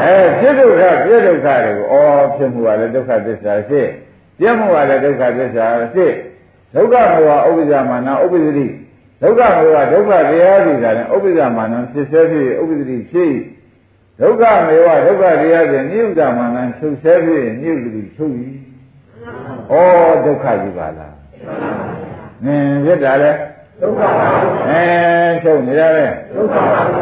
[0.03, 3.87] အဲဖြစ်ဒုက္ခပြဒုက္ခတွေကိုဩဖြစ်မှုကလည်းဒုက္ခသစ္စာဖြစ်
[4.39, 6.13] ပြမှုကလည်းဒုက္ခသစ္စာဖြစ်
[6.75, 8.67] ဒုက္ခမောဟဥပ္ပဇာမနာဥပ္ပဇ္ဇတိ
[9.25, 13.33] ဒုက္ခမေဝဒုက္ခတရားစီတာနဲ့ဥပ္ပဇ္ဇမာနံဖြစ်စေဖြစ်ဥပ္ပဇ္ဇတိဖြစ်
[14.19, 18.33] ဒုက္ခမေဝဒုက္ခတရားဖြင့်နိဥ္ဇမာနံချုပ်ဆဲဖြစ်နိဥ္ဇတိချုပ်၏
[19.71, 19.73] ဩ
[20.25, 21.15] ဒုက္ခကြီးပါလား
[22.45, 23.31] နင်းဖြစ်တာလေ
[23.81, 24.27] ဒုက္ခပါ
[24.69, 24.81] အဲ
[25.43, 26.11] ချုပ်နေရတယ်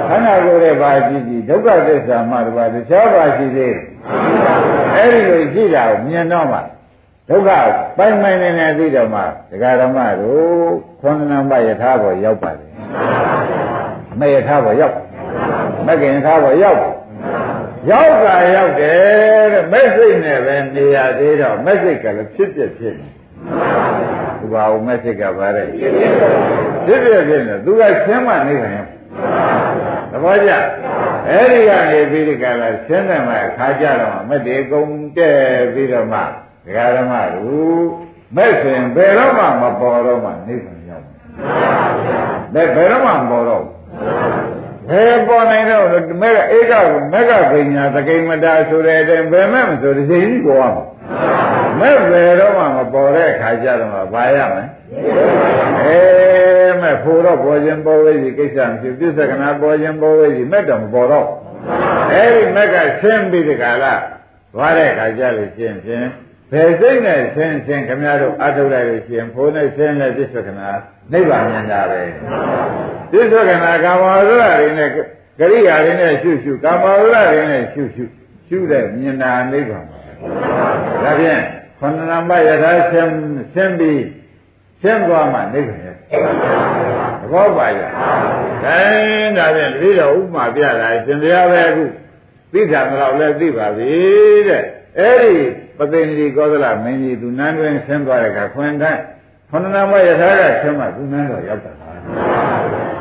[0.10, 3.76] ခန္ဓာကိုယ်ရဲ့ဘာရှိရှိဒုက္ခသစ္စာမှတပါးတခြားဘာရှိသေး
[4.96, 6.60] အဲ့ဒီလိုရှိတာကိုမြင်တော့မှ
[7.30, 7.50] ဒုက္ခ
[7.98, 9.22] ပိုင်ပိုင်နေနေသိတော့မှ
[9.52, 12.70] ဒကာဓမ္မတို့ခွန်နံပါယထာဘောရောက်ပါတယ်
[14.20, 14.96] မေယထာဘောရောက်
[15.88, 16.80] မကင်ထာဘောရောက်
[17.90, 23.08] ရောက်တာရောက်တယ်တဲ့မက်စိတ်နဲ့ပဲနေရသေးတော့မက်စိတ်ကလည်းဖြစ်ဖြစ်ဖြစ်နေ
[24.40, 25.92] သူပါဦးမက်စိတ်ကပါတဲ့ဖြစ်
[27.06, 28.86] ဖြစ်ဖြစ်နေသူကရှင်းမှနေတယ်
[30.12, 30.52] သဘောကျ
[31.30, 34.84] အဲ့ဒီကနေပြီးဒီကလာရှင်းတယ်မှခါကြတော့မက်တေကုံ
[35.18, 35.38] တဲ့
[35.74, 36.20] ပြီးတော့မှ
[36.66, 37.84] ဒကာဓမ္မတို့
[38.36, 41.06] မက်ဆိုရင်ဘယ်တော့မှမပေါ်တော့မှနေတယ်ရောက်
[42.54, 43.64] တယ်ဘယ်တော့မှမပေါ်တော့
[44.90, 45.86] ဘယ်ပေါ်နိုင်တော့
[46.22, 46.74] မဲကဧက
[47.12, 50.78] မက်ကပညာသကိမတာဆိုတဲ့အတိုင်းဘယ်မဲ့မဆိုတစ်ချိန်ကြီးပေါ်အောင်
[51.80, 54.66] မဲ့ဘယ်တော့မှမပေါ်တဲ့အခါကျတော့မှဘာရမလဲ
[55.84, 55.98] အဲ
[56.82, 61.28] မဲ့ဖို့တော့ပေါ်ခြင်းပေါ်ဝေးကြီးကိစ္စမရှိပြစ္ဆကနာပေါ်ခြင်းပေါ်ဝေးကြီးမဲ့တော့မပေါ်တော့
[62.14, 63.96] အဲဒီမက်ကဆင်းပြီးဒီကလာ
[64.54, 66.08] သွားတဲ့အခါကျလို့ရှင်းဖြင့်
[66.54, 70.70] ဘယ်စိတ်နဲ့ဆင်းဆင်းခမရတို့အထုတ်လိုက်လို့ရှင်းဖို့နဲ့ဆင်းတဲ့ပြစ္ဆကနာ
[71.12, 72.02] နိဗ္ဗာန်မြင်တာပဲ
[73.12, 78.04] ပြစ္ဆကနာကာမဝရတွေနဲ့ကရိယာတွေနဲ့ရှုရှုကာမဝရတွေနဲ့ရှုရှု
[78.48, 79.86] ရှုတဲ့မြင်တာနိဗ္ဗာန်
[81.04, 81.42] ဒါဖြင့်
[81.80, 83.14] ခန္ဓာမယထာဆင်း
[83.54, 84.04] ဆင်းပြီး
[84.82, 88.78] ဆင်းသွားမှနိဗ္ဗာန်ရဲ့သဘောပါရဲ့ဒါ
[89.38, 91.84] ဒါဖြင့်တတိတော်ဥပမာပြတာရှင်ဘုရားပဲအခု
[92.54, 93.92] သိတာတော့လည်းသိပါပြီ
[94.50, 94.64] တဲ့
[95.00, 95.34] အဲ့ဒီ
[95.78, 99.02] ပသိန္တိကောသလမင်းကြီးသူနန်းတွင်ဆင်းသွားတဲ့အခါခွင်တိုင်း
[99.50, 101.72] ခန္ဓာမယထာကဆင်းမှသူနန်းတော်ရောက်တာ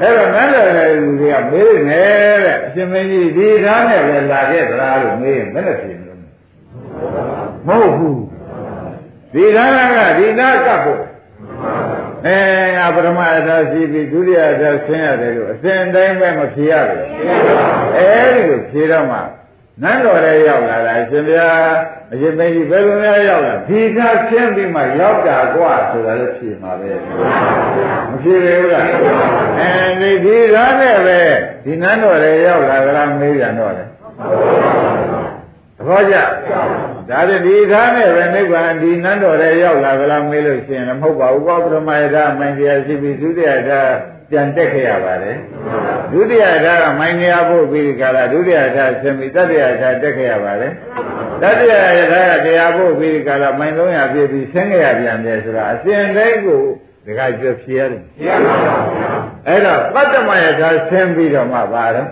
[0.01, 2.03] အဲ့တော့နန်းတော်ရဲ့လူတွေကမေးနေ
[2.45, 6.19] တဲ့အရှင်မင်းကြီးဒီသားနဲ့ပဲလာခဲ့သလားလို့မေးရင်ဘယ်နဲ့ဖြေမလို့
[7.67, 8.23] မဟုတ်ဘူး
[9.33, 11.03] ဒီသားကဒီသားကပ်ဖို့
[12.27, 12.39] အဲ
[12.77, 17.05] ငါပရမအထာရှိပြီးဒုတိယအထာဆင်းရတယ်လို့အစဉ်တိုင်းပဲမဖြေရဘူး
[17.99, 19.19] အဲဒီလိုဖြေတော့မှ
[19.81, 21.49] နန်းတော်ထဲရောက်လာတာရှင်ဗျာ
[22.13, 23.99] အရှင်မင်းကြီးဘယ်လိုများရောက်လာဒီက
[24.29, 26.91] ဆင်းပြီးမှရောက်တာကွာဆိုတာလည်းဖြေမှာပဲ
[28.11, 28.87] မဖြေဘူးလား
[29.59, 31.21] အဲဒီဒီကားနဲ့ပဲ
[31.65, 33.89] ဒီနန်းတော်ထဲရောက်လာကြလားမေးပြန်တော့တယ်
[35.77, 36.17] သဘောကျ
[37.11, 43.83] ဒါတဲ့ဒီကားနဲ့ပဲနိဗ္ဗာန်ဒီနန်းတော်ထဲရောက်လာကြလားမေးလို့ရှိရင်မဟုတ်ပါဘူးကောပရမယတာမင်္ဂလာရှိပြီသုတ္တယတာ
[44.33, 45.37] ပြန်တက်ခဲ့ရပါတယ်
[46.13, 50.73] ဒုတိယဓာကမိုင်းနေရဖို့ပြီးဒီကလာဒုတိယဓာဆင်းပြီးတတိယဓာတက်ခဲ့ရပါတယ်
[51.43, 51.73] တတိယ
[52.13, 56.63] ဓာကတရားဖို့ပြီးဒီကလာမိုင်း300ပြည့်ပြီးဆင်းခဲ့ရပြန်တယ်ဆိုတာအစဉ်တိုင်းကို
[57.07, 58.77] ဒီကကြွဖြေရတယ်ဖြေရပါဘူး
[59.47, 62.09] အဲ့တော့ပတ္တမယဓာဆင်းပြီးတော့မှပါတော့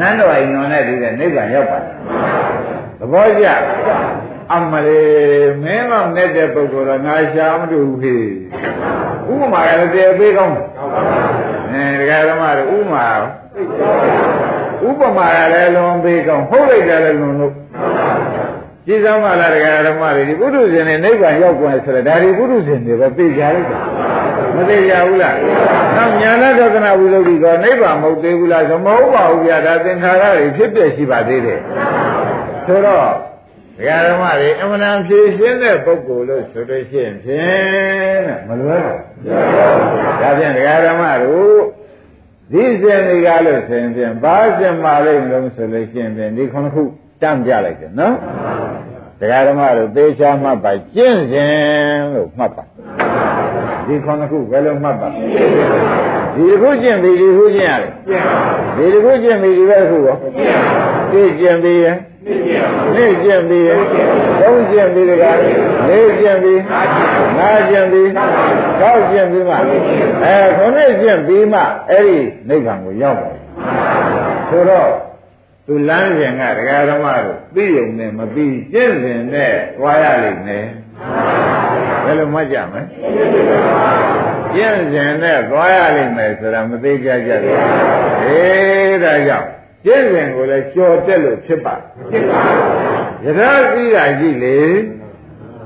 [0.00, 1.94] နန်းတော်အိမ်တော်နဲ့ဒီကနိဗ္ဗာန်ရောက်ပါတယ်
[2.98, 3.46] သဘောကျ
[4.52, 8.16] အမလေးမင်းတော့နဲ့တဲ့ပုဂ္ဂိုလ်တော့ငါရှာမတူဘူးခေ
[9.30, 10.56] ဥပမာလည်းတည်ပေးကောင်း
[11.70, 13.06] အဲဒကာဓမ္မတို့ဥပမာ
[14.88, 17.52] ဥပမာလည်းလွန်ပေးကောင်းဟုတ်လိုက်တယ်လည်းလွန်လို့
[18.86, 23.80] ကြည်စမ်းပါလားဒကာဓမ္မတွေဒီပုထုဇဉ်နဲ့နိဗ္ဗာန်ရောက်သွားဆိုတော့ဒါဒီပုထုဇဉ်တွေပဲသိကြလိုက်တာ
[24.56, 25.36] မသိကြဘူးလား
[25.96, 31.60] နောက်ညာနာဒသနာဝိသုဒ္ဓိကနိဗ္ဗာန်မဟုတ်သေးဘူးလားဆိုမဟုတ်ပါဘူးဗျာဒါသင်္ခါရတွေဖြစ်ပြရှိပါသေးတယ်
[32.66, 33.33] ဆိုတော့
[33.78, 39.00] ဒကာဓမ္မတွေအမှန်တန်ဖြည့်ရှင်းတဲ့ပုဂ္ဂိုလ်လို့ဆိုလို့ရှိရင်ဖြင့်မလွယ်ဘူး။
[40.20, 41.58] ဒါဖြင့်ဒကာဓမ္မတို့
[42.52, 46.82] ဒီစဉ်ဒီကားလို့ဆိုရင်ဖြင့်ဘာစဉ်မာလိမ့်လို့ဆိုလို့ရှိရင်ဖြင့်ဒီခုနှစ်ခု
[47.22, 48.14] တမ်းပြလိုက်တယ်နော်။
[49.20, 51.54] ဒကာဓမ္မတို့သေချာမှတ်ပါကျင့်စဉ်
[52.14, 52.64] လို့မှတ်ပါ။
[53.86, 55.08] ဒီခုနှစ်ခုဘယ်လိုမှတ်ပါ။
[56.34, 57.92] ဒီတစ်ခုကျင့်ပြီဒီတစ်ခုကျင့်ရတယ်။
[58.76, 60.16] ဒီတစ်ခုကျင့်ပြီဒီဘက်ခုရော။
[61.12, 61.96] ဒီကျင့်ပြီရဲ့
[62.94, 63.66] နေ့ကျင့်ပြီး
[64.40, 65.36] သုံးကျင့်ပြီးတကား
[65.88, 66.60] လေးကျင့်ပြီး
[67.38, 68.06] ငါးကျင့်ပြီး
[68.80, 69.54] ၆ကျင့်ပြီးမှ
[70.24, 71.60] အဲခုနှစ်ကျင့်ပြီးမှ
[71.90, 72.18] အဲ့ဒီ
[72.48, 73.36] နိဗ္ဗာန်ကိုရောက်တယ်
[74.48, 74.90] ဆိုတော့
[75.66, 80.66] သူလမ်းစဉ်ကဒကာဓမ္မတို့သိုံနဲ့မပြီးကျင့်စဉ်နဲ့ကြွားရလိမ့်မယ်
[82.04, 82.82] ဘယ်လိုမှတ်ကြမလဲ
[84.54, 87.58] ကျင့်စဉ်နဲ့ကြွားရလိမ့်မယ်ဆိုတာမသိကြကြဘူး
[88.24, 89.48] အေးဒါကြောင့်
[89.84, 91.74] ကျင့်စဉ်ကိုလည်းကြော်တက်လို့ဖြစ်ပါ
[92.10, 92.40] ဖြစ်ပါ
[93.24, 94.60] ယထာသိတာရှိလေ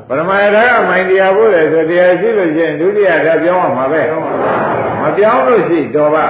[0.09, 4.03] ပရမယထာကမိုင်တရားဖို့လေဆိုတရားရှိလို့ချင်းဒုတိယဓာတ်ပြောင်းရမှာပဲ
[5.03, 6.27] မပြောင်းလို့ရှိတော်ပါ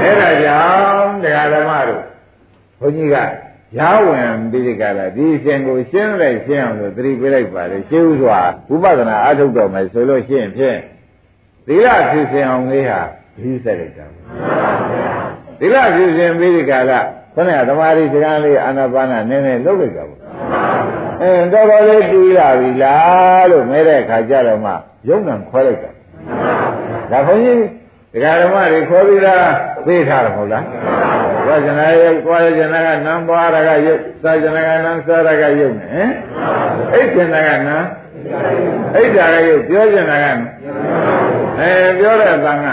[0.00, 2.02] အဲ့ဒါကြောင့်တရားဓမ္မတို့
[2.80, 3.16] ဘုန်းကြီးက
[3.78, 10.78] ရာဝင်ပြီးဒီကလာဒီရှင်ကိုရှင်းလိုက်ရှင်းအောင်လို့သတိပေးလိုက်ပါလေရှင်းဥစွာဝိပဿနာအထုတ်တော်မယ်ဆိုလို့ရှိရင်ဖြင့်
[11.68, 13.00] သီလဖြစ်စဉ်အောင်လေးဟာ
[13.42, 14.06] ဒီဆက်လိုက်တာ
[15.58, 17.00] သီလဖြစ်စဉ်ပြီးဒီကလာ
[17.34, 20.20] ခொနဲ့သမာဓိစကားလေးအာနာပါနနည်းနည်းလုပ်လိုက်တာပေါ့
[21.22, 24.72] အဲတော်တော်လေးတူလာပြီလားလို့မဲတဲ့ခါကြတော့မှ
[25.08, 25.90] ယုံနံခွဲလိုက်တာ
[27.10, 27.62] ဒါခွန်ကြီး
[28.12, 29.46] ဒကာဓမ္မတွေခေါ်ပြီးသား
[29.86, 30.64] သိထားတယ်မဟုတ်လား
[31.46, 36.10] ဝဇနာယုတ်ကွာရဇနာကနံပွားရကယုတ်သာဇနာကနံစားရကယုတ်နဲ့ဟင်
[36.94, 37.76] အိတ်ဇနာကနံ
[38.96, 40.26] အိတ်ဓာကယုတ်ပြောဇနာက
[41.58, 42.68] အဲပြောတဲ့အတန်က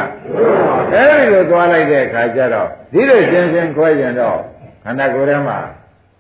[0.94, 4.38] အဲဒီလိုသွားလိုက်တဲ့အခါကျတော့ဒီလိုရှင်းရှင်းခွဲကြတော့
[4.84, 5.58] ခန္ဓာကိုယ်ထဲမှာ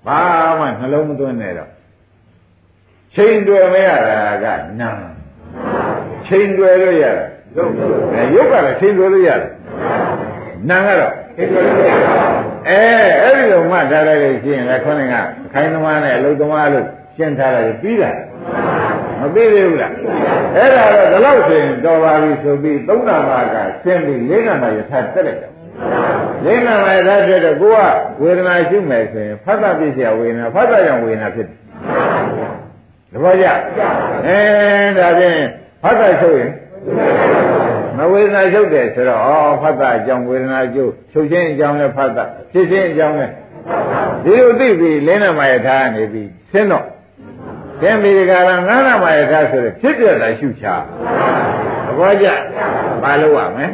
[0.05, 0.19] ဘာ
[0.59, 1.69] မှနှလုံးမသွင်းနဲ့တော့
[3.15, 4.45] ချိန်တွေ့မရတာက
[4.81, 4.89] နာ
[6.27, 7.25] ချိန်တွေ့လို့ရတာ
[8.13, 9.49] အဲရုပ်ကလည်းချိန်တွေ့လို့ရတယ်
[10.69, 12.09] နာကတော့ချိန်တွေ့လို့ရတာ
[12.69, 12.81] အဲ
[13.21, 15.15] အဲ့ဒီလိုမှထားလိုက်လို့ရှိရင်လည်းခေါင်းက
[15.53, 16.85] ခိုင်းသမားနဲ့အလုသမားလို့
[17.15, 18.11] ရှင်းထားလိုက်ပြီးတာ
[19.19, 19.93] မပြီးသေးဘူးလား
[20.55, 25.51] အဲ့ဒါတော့ဒီလောက်ဆိုရင်တော်ပါပြီဆိုပြီးသုံးနာပါကရှင်းပြီးလေးနာပါယထာတက်လိုက်တယ်
[26.45, 27.79] လေးနာပါယထာတက်တော့ကိုက
[28.21, 31.57] ဝေဒနာရှိမယ်ဆိုရင်ဖတ်တာပြည့်စရာဝေဒနာဖတ်တာကြောင့်ဝေဒနာဖြစ်တယ်
[33.11, 33.45] သဘောကျ
[34.27, 34.39] အဲ
[34.97, 35.39] ဒါဖြင့်
[35.83, 36.51] ဖတ်တာချုပ်ရင်
[37.97, 43.33] မဝေဒနာချုပ်တယ်ဆိုတော့ဩဖတ်တာအကြောင်းဝေဒနာချုပ်ချုပ်ခြင်းအကြောင်းလည်းဖတ်တာဖြစ်ခြင်းအကြောင်းလည်း
[44.23, 46.85] ဒီလိုသိပြီးလင်းနာမယထာနေပြီးဆင်းတော့
[47.85, 50.65] ဆင်းပြီးဒီကရငါးနာမယထာဆိုတဲ့ဖြစ်ပြတာရှုချ
[51.85, 52.27] သဘောကျ
[53.01, 53.65] ဘာလို့ရမလဲ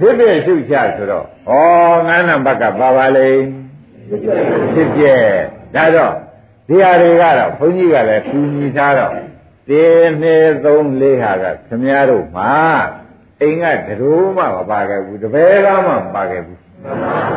[0.00, 1.52] ဖြစ်ပြရှုချဆိုတော့ဩ
[2.08, 3.28] ငါးနာဘက်ကပါပါလေ
[4.74, 5.04] ဖြစ်ပြ
[5.74, 6.12] ဒါတော့
[6.68, 9.12] ဒီဟာတွေကတော့ဘုန်းကြီးကလည်းကူညီထားတော့
[9.68, 12.52] တင်းနှစ်သုံးလေးဟာကခမည်းတော်မှာ
[13.40, 16.58] အိမ်ကတရိုးမှမပါခဲ့ဘူးတပည့်ကမှမပါခဲ့ဘူး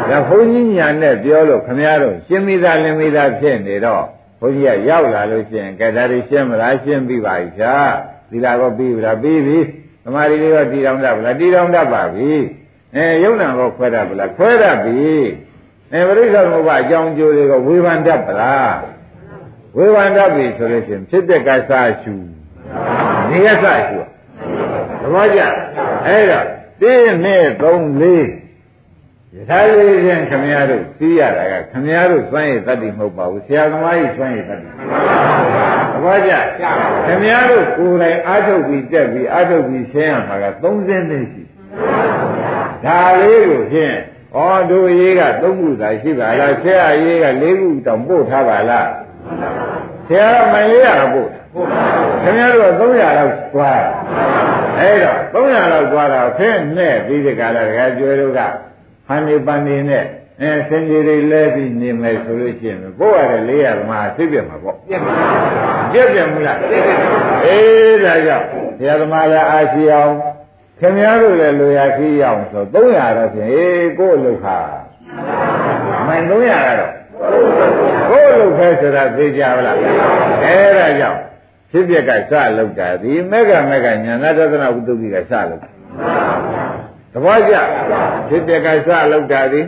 [0.10, 4.06] ဒါဘုန်းကြီးညာနဲ့ပြောလို့ခမည်းတော်ရှင်းမိသားလင်းမိသားဖြစ်နေတော့
[4.40, 7.76] ဘုန်းကြီးကရောက်လာလို့ရှိရင်ကဲဒါတွေရှင်းမလားရှင်းပြီးပါပြီဗျာ
[8.30, 9.58] သီလာကောပြီးပြီလားပြီးပြီ
[10.04, 12.32] သမာဓိတွေကတည်တော်တတ်ဗလားတည်တော်တတ်ပါပြီ
[12.96, 15.10] အဲယုံနာကောခွဲတတ်ဗလားခွဲတတ်ပြီ
[15.92, 18.76] အဲပရိစ္ဆေသမုပ္ပါအကြောင်းကျိုးတွေကဝေဖန်တတ်ဗလား
[19.78, 22.14] ဝေဝန္တပြီဆိုလို့ရှိရင်ဖြစ်တဲ့ကစားရှု
[23.30, 24.00] နေရစရှု
[25.02, 25.42] သဘောကျ
[26.06, 26.48] အဲ့တော့
[26.82, 28.26] တင်းနဲ့သုံးလေး
[29.36, 34.68] ယထာလေးချင်းခမရတို့သိရတာကခမရတို့စွန့်ရည်တတ်တိမဟုတ်ပါဘူးဆရာသမားကြီးစွန့်ရည်တတ်တိ
[35.94, 36.34] သဘောကျ
[37.06, 41.44] ခမရတို့ကိုယ်တိုင်အာထုတ်ပြီးတက်ပြီးအာထုတ်ပြီးရှင်းရမှာကသုံးစင်းသေးရှိ
[42.86, 43.96] ဒါလေးကိုဖြင့်
[44.36, 44.40] ဩ
[44.72, 48.90] တို့ရေးကသုံးခုသာရှိပါလားဆရာရေးကလေးခုတောင်ပို့ထားပါလား
[50.08, 51.30] ဆရာကမိုင်လေးရတာပို့
[52.24, 53.82] ခင်ဗျားတို့က300လောက်သွား
[54.80, 58.42] အဲ့တော့300လောက်သွားတာဖင်းနဲ့ပြီးဒီကလာတကယ်ကျွဲတို့က
[59.08, 60.06] ဟန်နေပန်နေနဲ့
[60.42, 65.14] အဲစင်ကြီးတွေလဲပြီးနေမယ်ဆိုလို့ရှိရင်ပို့ရတယ်400မှာသိပြမှာပေါ့ပြက်ပါ
[65.94, 66.60] ပြက်ပြမလား
[67.46, 68.46] အေးဒါကြောင့်
[68.78, 70.14] ဆရာသမားလည်းအာရှိအောင်
[70.80, 74.58] ခင်ဗျားတို့လည်းလိုရာခီးအောင်ဆို300တော့ဖြင့်အေးကို့လောက်ခါ
[76.08, 76.92] မိုင်300ကတော့
[78.10, 79.78] ကိုယ်လုတ်ခဲဆိုတာသိကြပါလား
[80.44, 81.20] အဲဒါကြောင့်
[81.72, 85.62] ဖြစ်ပြက်ကစလုတ်တာဒီမေဃမေဃညာနာသဒနာဝိတုကိကစလုတ်
[87.16, 87.56] သဘောကျ
[88.30, 89.62] ဖြစ်ပြက်ကစလုတ်တာဒီ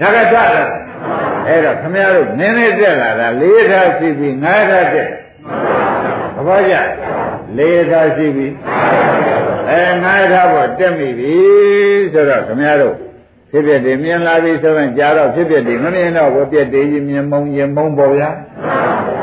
[0.00, 0.70] ဒါကစလုတ်
[1.46, 5.10] အဲ့တော့ခမရတို့နင်းနေတက်လာတာလေးထားရှိပြီးငါးထားတက်
[6.34, 6.74] သဘောကျ
[7.58, 8.52] လေးထားရှိပြီး
[9.68, 11.34] အဲငါးထားပေါ်တက်မိပြီ
[12.12, 12.94] ဆိုတော့ခမရတို့
[13.50, 18.30] ဖြစ်ဖြစ်ဒီမြင်လာပြီဆိုရင်ကြာတော့ဖြစ်ဖြစ်ဒီမမြင်တော့ဘူးပြက်တည်ကြီးမြင်မုံရင်မုံပေါ်ဗျာ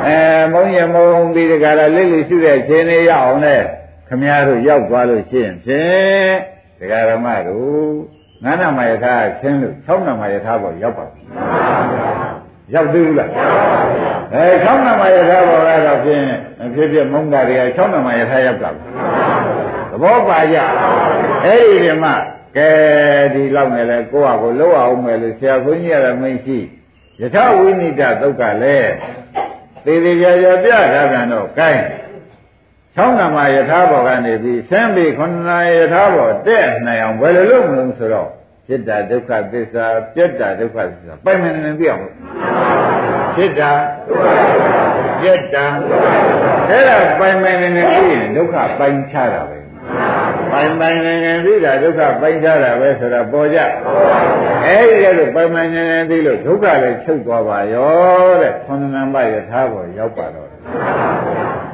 [0.05, 0.19] အဲ
[0.53, 3.61] မုံရင်မုံပြီးဒီကရာလိတ်လိရှိတဲ့ခြင်းလေးရအောင်နဲ့
[4.07, 6.33] ခမည်းတော်ရောက်သွားလို့ရှိရင်ဖြင့်
[6.79, 7.91] ဒကာရမတို့
[8.43, 11.23] ငါးနာမယထာဆင်းလို့၆နာမယထာပေါ်ရောက်ပါဘူး
[12.73, 13.29] ရောက်သေးဘူးလား
[14.33, 16.23] အဲ၆နာမယထာပေါ်ကတော့ဖြင့်
[16.75, 18.75] ဖြစ်ဖြစ်မုံတာတွေက၆နာမယထာရောက်တာသ
[20.01, 20.57] ဘောပါကြ
[21.45, 22.13] အဲ့ဒီဒီမှာ
[22.57, 22.69] ကဲ
[23.33, 26.57] ဒီလောက်နဲ့လဲကိုယ့်ဟာကိုလှုပ်အောင်မယ်လို့ဆရာခွန်းကြီးရတာမရှိ
[27.21, 28.91] ယထဝိနိဒသုတ်ကလည်း
[29.85, 31.83] သေသေးကြကြပြထားပြန်တော့ကိုင်း
[32.96, 38.28] ချောင်းနာမယထာဘောကနေပြီးဆင်းပြီးခန္ဓာယထာဘောတဲ့နိုင်အောင်ဘယ်လိုလုပ်မလို့ဆိုတော့
[38.68, 42.02] จิตตဒုက္ခသစ္စာပြတ်တာဒုက္ခသစ္စာပိုင်မနေနေပြအောင်
[43.36, 43.72] จิตတာ
[45.20, 45.66] ပြတ်တာ
[46.68, 49.58] အဲ့ဒါပိုင်မနေနေပြီးရင်ဒုက္ခပိုင်ချတာပဲ
[50.52, 53.58] ပိုင်ပိုင်နေနေပြီးတာဒုက္ခပိုင်ချတာပဲဆိုတာပေါ်ကြ
[54.64, 60.48] အဲဒီကလို့ပိုင်ပိုင်နေနေပြီးလို့ဒုက္ခလည်းချုပ်သွားပါရောတဲ့ခန္ဓာနံပါတ်ယထာပေါ်ရောက်ပါတော့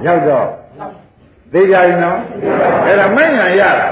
[0.07, 0.49] ရောက်တော့
[1.54, 2.20] သိကြပြီနော်
[2.86, 3.88] အဲ့ဒါမဉ္ဇဏ်ရတာ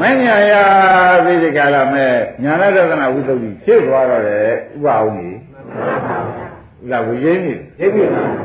[0.00, 0.54] မဉ္ဇဏ်ရ
[1.24, 2.12] ပြီးဒီကလာမဲ့
[2.42, 5.38] ညာနာဒသနာဝိသုဒ္ဓိဖြစ်သွားတော့တယ်ဥပအောင်ကြီး
[6.90, 8.02] လာဝိရင်းကြီးသိပြီ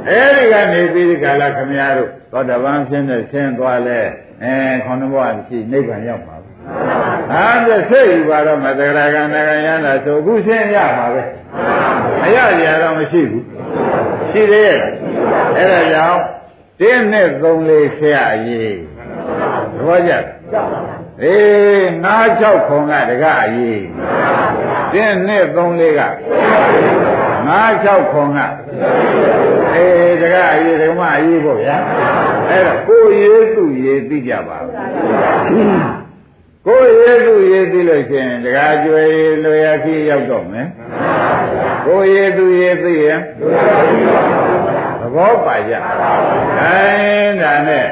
[0.08, 4.00] အဲ့ဒီကနေပြီးဒီကလာခမရတို့သောတပန်ဖြစ်နေဆင်းသွားလဲ
[4.44, 4.54] အဲ
[4.86, 5.18] ခေါင်းဘဝ
[5.48, 6.54] ရှိနိဗ္ဗာန်ရောက်ပါဘူး။
[7.32, 11.24] ဟာပြစိတ်ယူပါတော့မသဂရကနာကယန္တာဆိုအခုရှင်းရပါပဲ။
[12.22, 13.44] မရကြတော့မရှိဘူး။
[14.32, 14.80] ရှိသေးရဲ့။
[15.58, 16.22] အဲဒါကြောင့်
[16.82, 18.76] တင်းနဲ့သုံးလေးဆရာကြီး။
[19.76, 20.14] သဘောကြ
[21.24, 23.86] အေးငါး၆ခုံကတကအရေး
[24.94, 26.02] တင်းနှစ်သုံးလေးက
[27.48, 28.40] ငါး၆ခုံက
[29.74, 31.78] အေးတကအရေးဓမ္မအရေးပေါ့ဗျာ
[32.50, 34.58] အဲ့တော့ကိုရေးသူရေးသိကြပါ
[36.66, 40.68] ကိုရေးသူရေးသိလို့ရှိရင်တကားကျွေးလွယ်ရခီးရောက်တော့မယ်
[41.86, 43.20] ကိုရေးသူရေးသိရင်
[45.02, 45.94] သဘောပါကြအဲ
[47.42, 47.86] ဒါနဲ့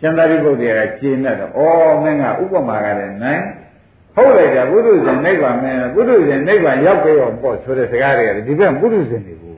[0.00, 3.42] ရှင်သာရိပုတ္တရာကကျင်းတတ်တော့ဩမင်းကဥပမာကလည်းနိုင်
[4.14, 9.56] ဟုတ်လိုက်တာပုထုဇဉ်နိဗ္ဗာန်မင်းပုထုဇဉ်နိဗ္ဗာန်ရောက်ကြအောင်ပေါ့ဆိုတဲ့စကားတွေကဒီဘက်ပုထုဇဉ်တွေဘူး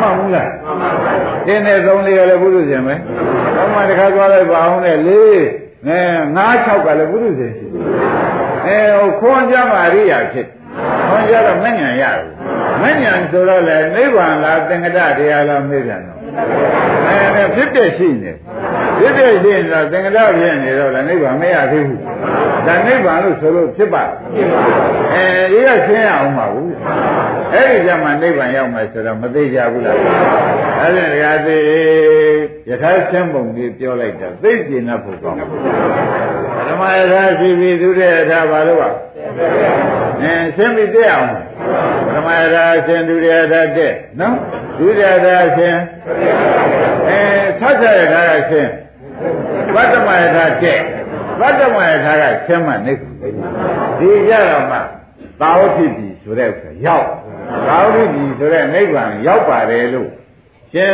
[0.00, 1.12] မှန်ဘူးလားမှန်ပါပါ
[1.46, 2.94] တင်းတဲ့သုံးလေးကလည်းပုထုဇဉ်ပဲ
[3.56, 5.40] တော့မှတခါသွားလိုက်ပါအောင်နဲ့လေး
[5.86, 6.00] အဲ
[6.36, 7.84] ငါး၆ကလည်းပုထုဇဉ်ရှိတယ်
[8.66, 10.46] အဲဟိုခွန်ကြမှာအရိယာဖြစ်
[11.08, 12.24] ခွန်ကြတော့မဉ္ဇဏ်ရတယ်
[12.82, 16.18] မဉ္ဇဏ်ဆိုတော့လေနိဗ္ဗာန်လားသင်္ကတတရားလားမေးပြန်တော့
[17.08, 18.32] အဲဖြစ်တဲ့ရှိနေ
[19.00, 22.00] ဖြစ်တဲ့ရှိနေတော့သင်္ကတဖြစ်နေတော့လည်းနိဗ္ဗာန်မရသေးဘူး
[22.66, 24.04] ဒါနိဗ္ဗာန်လို့ဆိုလို့ဖြစ်ပါ
[25.14, 26.72] အဲဒီကရှင်းရအောင်ပါဘူး
[27.52, 29.96] အဲ့ဒီကြမှာနိဗ္ဗာန်ရောက်မယ်ဆိုတော့မသေးကြဘူးလား
[30.80, 31.62] အဲ့ဒါတရားသေး
[32.68, 35.42] ယထာရှင်းပုံကြီးပြောလိုက်တာသိကျင်납ဖို့ကောင်းဓ
[36.74, 38.90] မ္မယထာရှိပြီသူတဲ့ယထာဘာလို့ပါ
[40.22, 41.28] အဲရှင်းပြီတဲ့အောင်
[42.14, 44.34] ဓမ္မယထာရှင်းသူတဲ့ယထာတဲ့နော်
[44.78, 45.80] ဒုရယထာရှင်း
[47.08, 47.20] အဲ
[47.60, 48.70] ဆက်ဆက်ယထာကရှင်း
[49.74, 50.78] ဗတ္တမယထာတဲ့
[51.40, 52.92] ဗတ္တမယထာကရှင်းမှနေ
[53.98, 54.78] ဒီကြတော့မှ
[55.40, 57.06] သာဝတိပြီဆိုတဲ့ဥစ္စာရောက်
[57.68, 60.10] သာဝတိပြီဆိုတဲ့နိဗ္ဗာန်ရောက်ပါတယ်လို့
[60.72, 60.92] ရှင်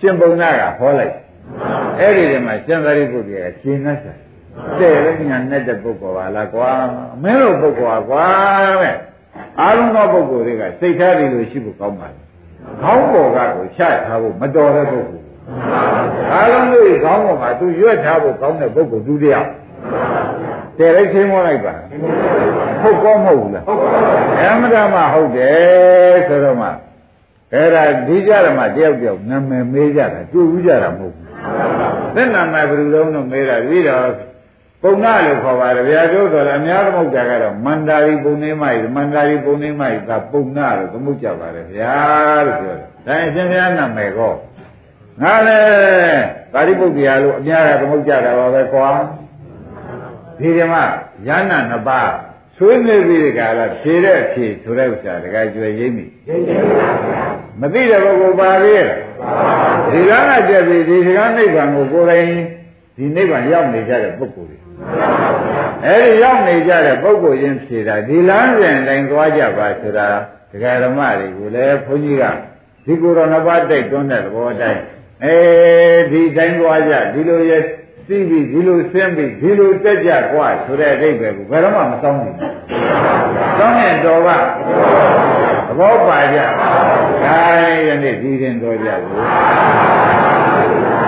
[0.00, 1.14] ရှင်ဘုံနာကဟောလိုက်
[1.98, 4.14] အဲ့ဒီတည်းမှာရှင်သာရိပုတ္တရာကရှင်းနှက်တာ
[4.78, 6.70] တဲ့လည်းညာနဲ့တဲ့ပုဂ္ဂိုလ်ပါလားကွာ
[7.22, 8.26] မင်းတို့ပုဂ္ဂိုလ်ကွာ
[8.82, 8.96] တဲ့
[9.60, 12.20] အားလုံးသောပုဂ္ဂိုလ်တွေကစိတ်ထားတယ်လို့ရှိဖို့ကောင်းပါလေ
[12.82, 15.29] ခေါင်းပေါ်ကကိုချထားဖို့မတော်တဲ့ပုဂ္ဂိုလ်
[16.32, 19.48] အားလုံးတွေခေါင်းပေါ်မှာသူရွက်ထားဖို့ကောင်းတဲ့ပုဂ္ဂိုလ်သူတယောက်
[20.78, 21.74] တယ်လိုက်ချင်းမောလိုက်ပါ
[22.82, 23.64] ဟုတ်ကောမဟုတ်ဘူးလား
[24.40, 26.68] အမှန်တမ်းဟုတ်တယ်ဆိုတော့မှ
[27.54, 31.26] အဲ့ဒါဒီကြရမှာတယောက်တယောက်နာမည်မေးကြတာတွေ့ဘူးကြတာမဟုတ်ဘူး
[32.14, 34.04] သက်နာမည်ဘယ်လိုလုံးတော့မေးတာပြီးတော့
[34.82, 41.94] ပုံနာလို့ခေါ်ပါတယ်ဗျာတို့ဆိုတော့အများသမုတ်တာကတော့မန္တာရီပုံနေမိုက်မန္တာရီပုံနေမိုက်ကပုံနာလို့သမုတ်ကြပါတယ်ဗျာ
[42.46, 44.32] လို့ပြောတယ်ဒါအရှင်ဘုရားနာမည်ကော
[45.22, 48.88] ငါလည်းပါဠိပုတ္တရာလို့အများကသမုတ်ကြတာပါပဲကွာ
[50.38, 50.74] ဒီဓမ္မ
[51.26, 52.10] ယန္နာနှစ်ပါး
[52.56, 56.06] ဆွေးနွေးပြီးဒီကလာဖြေတဲ့ဖြေဆိုတဲ့ဥစ္စာတကယ်ကျွေရင်းပြီ
[57.60, 58.76] မသိတဲ့ပုဂ္ဂိုလ်ပါလေ
[59.92, 62.26] ဒီကကကြက်ပြီးဒီကနိဗ္ဗာန်ကိုကိုယ်တိုင်
[62.96, 64.58] ဒီနိဗ္ဗာန်ရောက်နေကြတဲ့ပုဂ္ဂိုလ်တွေ
[65.86, 70.08] အဲဒီရောက်နေကြတဲ့ပုဂ္ဂိုလ်ချင်းဖြေတာဒီလမ်းစဉ်တိုင်းသွားကြပါဆိုတာ
[70.50, 72.24] ဒကာဓမ္မတွေကိုလည်းဘုန်းကြီးက
[72.84, 74.82] ဒီကိုယ်တော်နှစ်ပါးတိုက်တွန်းတဲ့သဘောတိုင်း
[75.24, 75.36] အဲ
[76.12, 77.52] ဒီတိုင်းသွားကြဒီလိုရ
[78.08, 82.34] သိပြီဒီလိုဆင်းပြီဒီလိုတက်ကြကွာဆိုတဲ့အဓိပ္ပာယ်ကိုဘယ်တော့မှမစောင်းဘူး။
[83.58, 84.28] စောင်းတဲ့တော်က
[85.68, 86.38] သဘောပါကြ။
[87.24, 87.38] ဒါ
[87.86, 89.16] ယနေ့ဒီရင်တော်ကြဘူး။